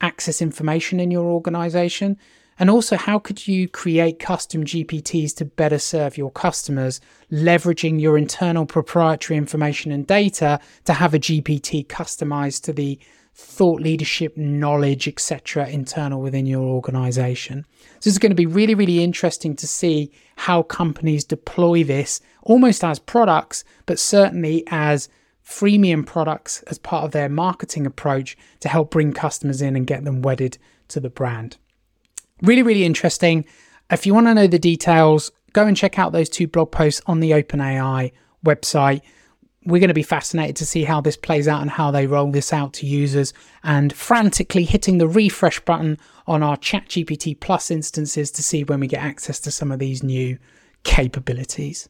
access 0.00 0.42
information 0.42 0.98
in 0.98 1.12
your 1.12 1.26
organization? 1.26 2.18
And 2.58 2.70
also, 2.70 2.96
how 2.96 3.18
could 3.18 3.48
you 3.48 3.68
create 3.68 4.18
custom 4.18 4.64
GPTs 4.64 5.34
to 5.36 5.44
better 5.44 5.78
serve 5.78 6.16
your 6.16 6.30
customers, 6.30 7.00
leveraging 7.30 8.00
your 8.00 8.16
internal 8.16 8.64
proprietary 8.64 9.36
information 9.36 9.90
and 9.90 10.06
data 10.06 10.60
to 10.84 10.92
have 10.92 11.14
a 11.14 11.18
GPT 11.18 11.86
customized 11.86 12.62
to 12.62 12.72
the 12.72 12.98
thought 13.34 13.80
leadership, 13.80 14.36
knowledge, 14.36 15.08
etc., 15.08 15.68
internal 15.68 16.20
within 16.20 16.46
your 16.46 16.62
organization. 16.62 17.66
So 17.98 18.08
it's 18.08 18.18
going 18.18 18.30
to 18.30 18.36
be 18.36 18.46
really, 18.46 18.76
really 18.76 19.02
interesting 19.02 19.56
to 19.56 19.66
see 19.66 20.12
how 20.36 20.62
companies 20.62 21.24
deploy 21.24 21.82
this 21.82 22.20
almost 22.42 22.84
as 22.84 23.00
products, 23.00 23.64
but 23.86 23.98
certainly 23.98 24.62
as 24.68 25.08
freemium 25.44 26.06
products 26.06 26.62
as 26.68 26.78
part 26.78 27.04
of 27.04 27.10
their 27.10 27.28
marketing 27.28 27.86
approach 27.86 28.36
to 28.60 28.68
help 28.68 28.90
bring 28.90 29.12
customers 29.12 29.60
in 29.60 29.76
and 29.76 29.86
get 29.86 30.04
them 30.04 30.22
wedded 30.22 30.56
to 30.88 31.00
the 31.00 31.10
brand. 31.10 31.56
Really, 32.44 32.62
really 32.62 32.84
interesting. 32.84 33.46
If 33.90 34.04
you 34.04 34.12
want 34.12 34.26
to 34.26 34.34
know 34.34 34.46
the 34.46 34.58
details, 34.58 35.32
go 35.54 35.66
and 35.66 35.74
check 35.74 35.98
out 35.98 36.12
those 36.12 36.28
two 36.28 36.46
blog 36.46 36.70
posts 36.70 37.00
on 37.06 37.20
the 37.20 37.30
OpenAI 37.30 38.12
website. 38.44 39.00
We're 39.64 39.80
going 39.80 39.88
to 39.88 39.94
be 39.94 40.02
fascinated 40.02 40.54
to 40.56 40.66
see 40.66 40.84
how 40.84 41.00
this 41.00 41.16
plays 41.16 41.48
out 41.48 41.62
and 41.62 41.70
how 41.70 41.90
they 41.90 42.06
roll 42.06 42.30
this 42.30 42.52
out 42.52 42.74
to 42.74 42.86
users 42.86 43.32
and 43.62 43.94
frantically 43.94 44.64
hitting 44.64 44.98
the 44.98 45.08
refresh 45.08 45.58
button 45.60 45.96
on 46.26 46.42
our 46.42 46.58
ChatGPT 46.58 47.40
Plus 47.40 47.70
instances 47.70 48.30
to 48.32 48.42
see 48.42 48.62
when 48.62 48.78
we 48.78 48.88
get 48.88 49.02
access 49.02 49.40
to 49.40 49.50
some 49.50 49.72
of 49.72 49.78
these 49.78 50.02
new 50.02 50.36
capabilities. 50.82 51.88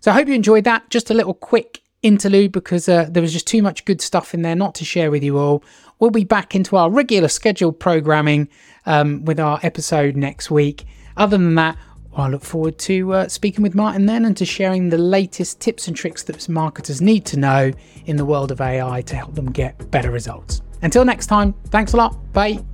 So 0.00 0.10
I 0.10 0.14
hope 0.14 0.28
you 0.28 0.34
enjoyed 0.34 0.64
that. 0.64 0.90
Just 0.90 1.10
a 1.10 1.14
little 1.14 1.32
quick 1.32 1.80
interlude 2.02 2.52
because 2.52 2.88
uh, 2.88 3.08
there 3.10 3.22
was 3.22 3.32
just 3.32 3.46
too 3.46 3.62
much 3.62 3.84
good 3.84 4.00
stuff 4.00 4.34
in 4.34 4.42
there 4.42 4.54
not 4.54 4.74
to 4.76 4.84
share 4.84 5.10
with 5.10 5.22
you 5.22 5.38
all. 5.38 5.64
We'll 5.98 6.10
be 6.10 6.24
back 6.24 6.54
into 6.54 6.76
our 6.76 6.90
regular 6.90 7.28
scheduled 7.28 7.80
programming 7.80 8.48
um, 8.86 9.24
with 9.24 9.40
our 9.40 9.58
episode 9.62 10.16
next 10.16 10.50
week. 10.50 10.84
Other 11.16 11.36
than 11.36 11.56
that, 11.56 11.76
I 12.16 12.28
look 12.28 12.42
forward 12.42 12.78
to 12.78 13.12
uh, 13.12 13.28
speaking 13.28 13.62
with 13.62 13.74
Martin 13.74 14.06
then 14.06 14.24
and 14.24 14.36
to 14.38 14.44
sharing 14.44 14.88
the 14.88 14.98
latest 14.98 15.60
tips 15.60 15.86
and 15.86 15.96
tricks 15.96 16.22
that 16.24 16.48
marketers 16.48 17.00
need 17.00 17.24
to 17.26 17.36
know 17.38 17.72
in 18.06 18.16
the 18.16 18.24
world 18.24 18.50
of 18.50 18.60
AI 18.60 19.02
to 19.02 19.16
help 19.16 19.34
them 19.34 19.50
get 19.52 19.90
better 19.90 20.10
results. 20.10 20.62
Until 20.82 21.04
next 21.04 21.26
time, 21.26 21.54
thanks 21.68 21.92
a 21.92 21.96
lot. 21.96 22.16
Bye. 22.32 22.64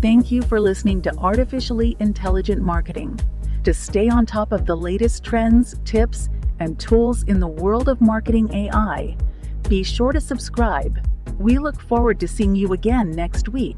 Thank 0.00 0.30
you 0.30 0.42
for 0.42 0.60
listening 0.60 1.02
to 1.02 1.16
Artificially 1.16 1.96
Intelligent 1.98 2.62
Marketing. 2.62 3.18
To 3.64 3.74
stay 3.74 4.08
on 4.08 4.24
top 4.24 4.52
of 4.52 4.64
the 4.64 4.76
latest 4.76 5.24
trends, 5.24 5.74
tips, 5.84 6.28
and 6.60 6.78
tools 6.78 7.22
in 7.24 7.40
the 7.40 7.48
world 7.48 7.88
of 7.88 8.00
marketing 8.00 8.52
AI, 8.54 9.16
be 9.68 9.82
sure 9.82 10.12
to 10.12 10.20
subscribe. 10.20 10.98
We 11.38 11.58
look 11.58 11.80
forward 11.80 12.18
to 12.20 12.28
seeing 12.28 12.54
you 12.54 12.72
again 12.72 13.10
next 13.12 13.48
week. 13.48 13.76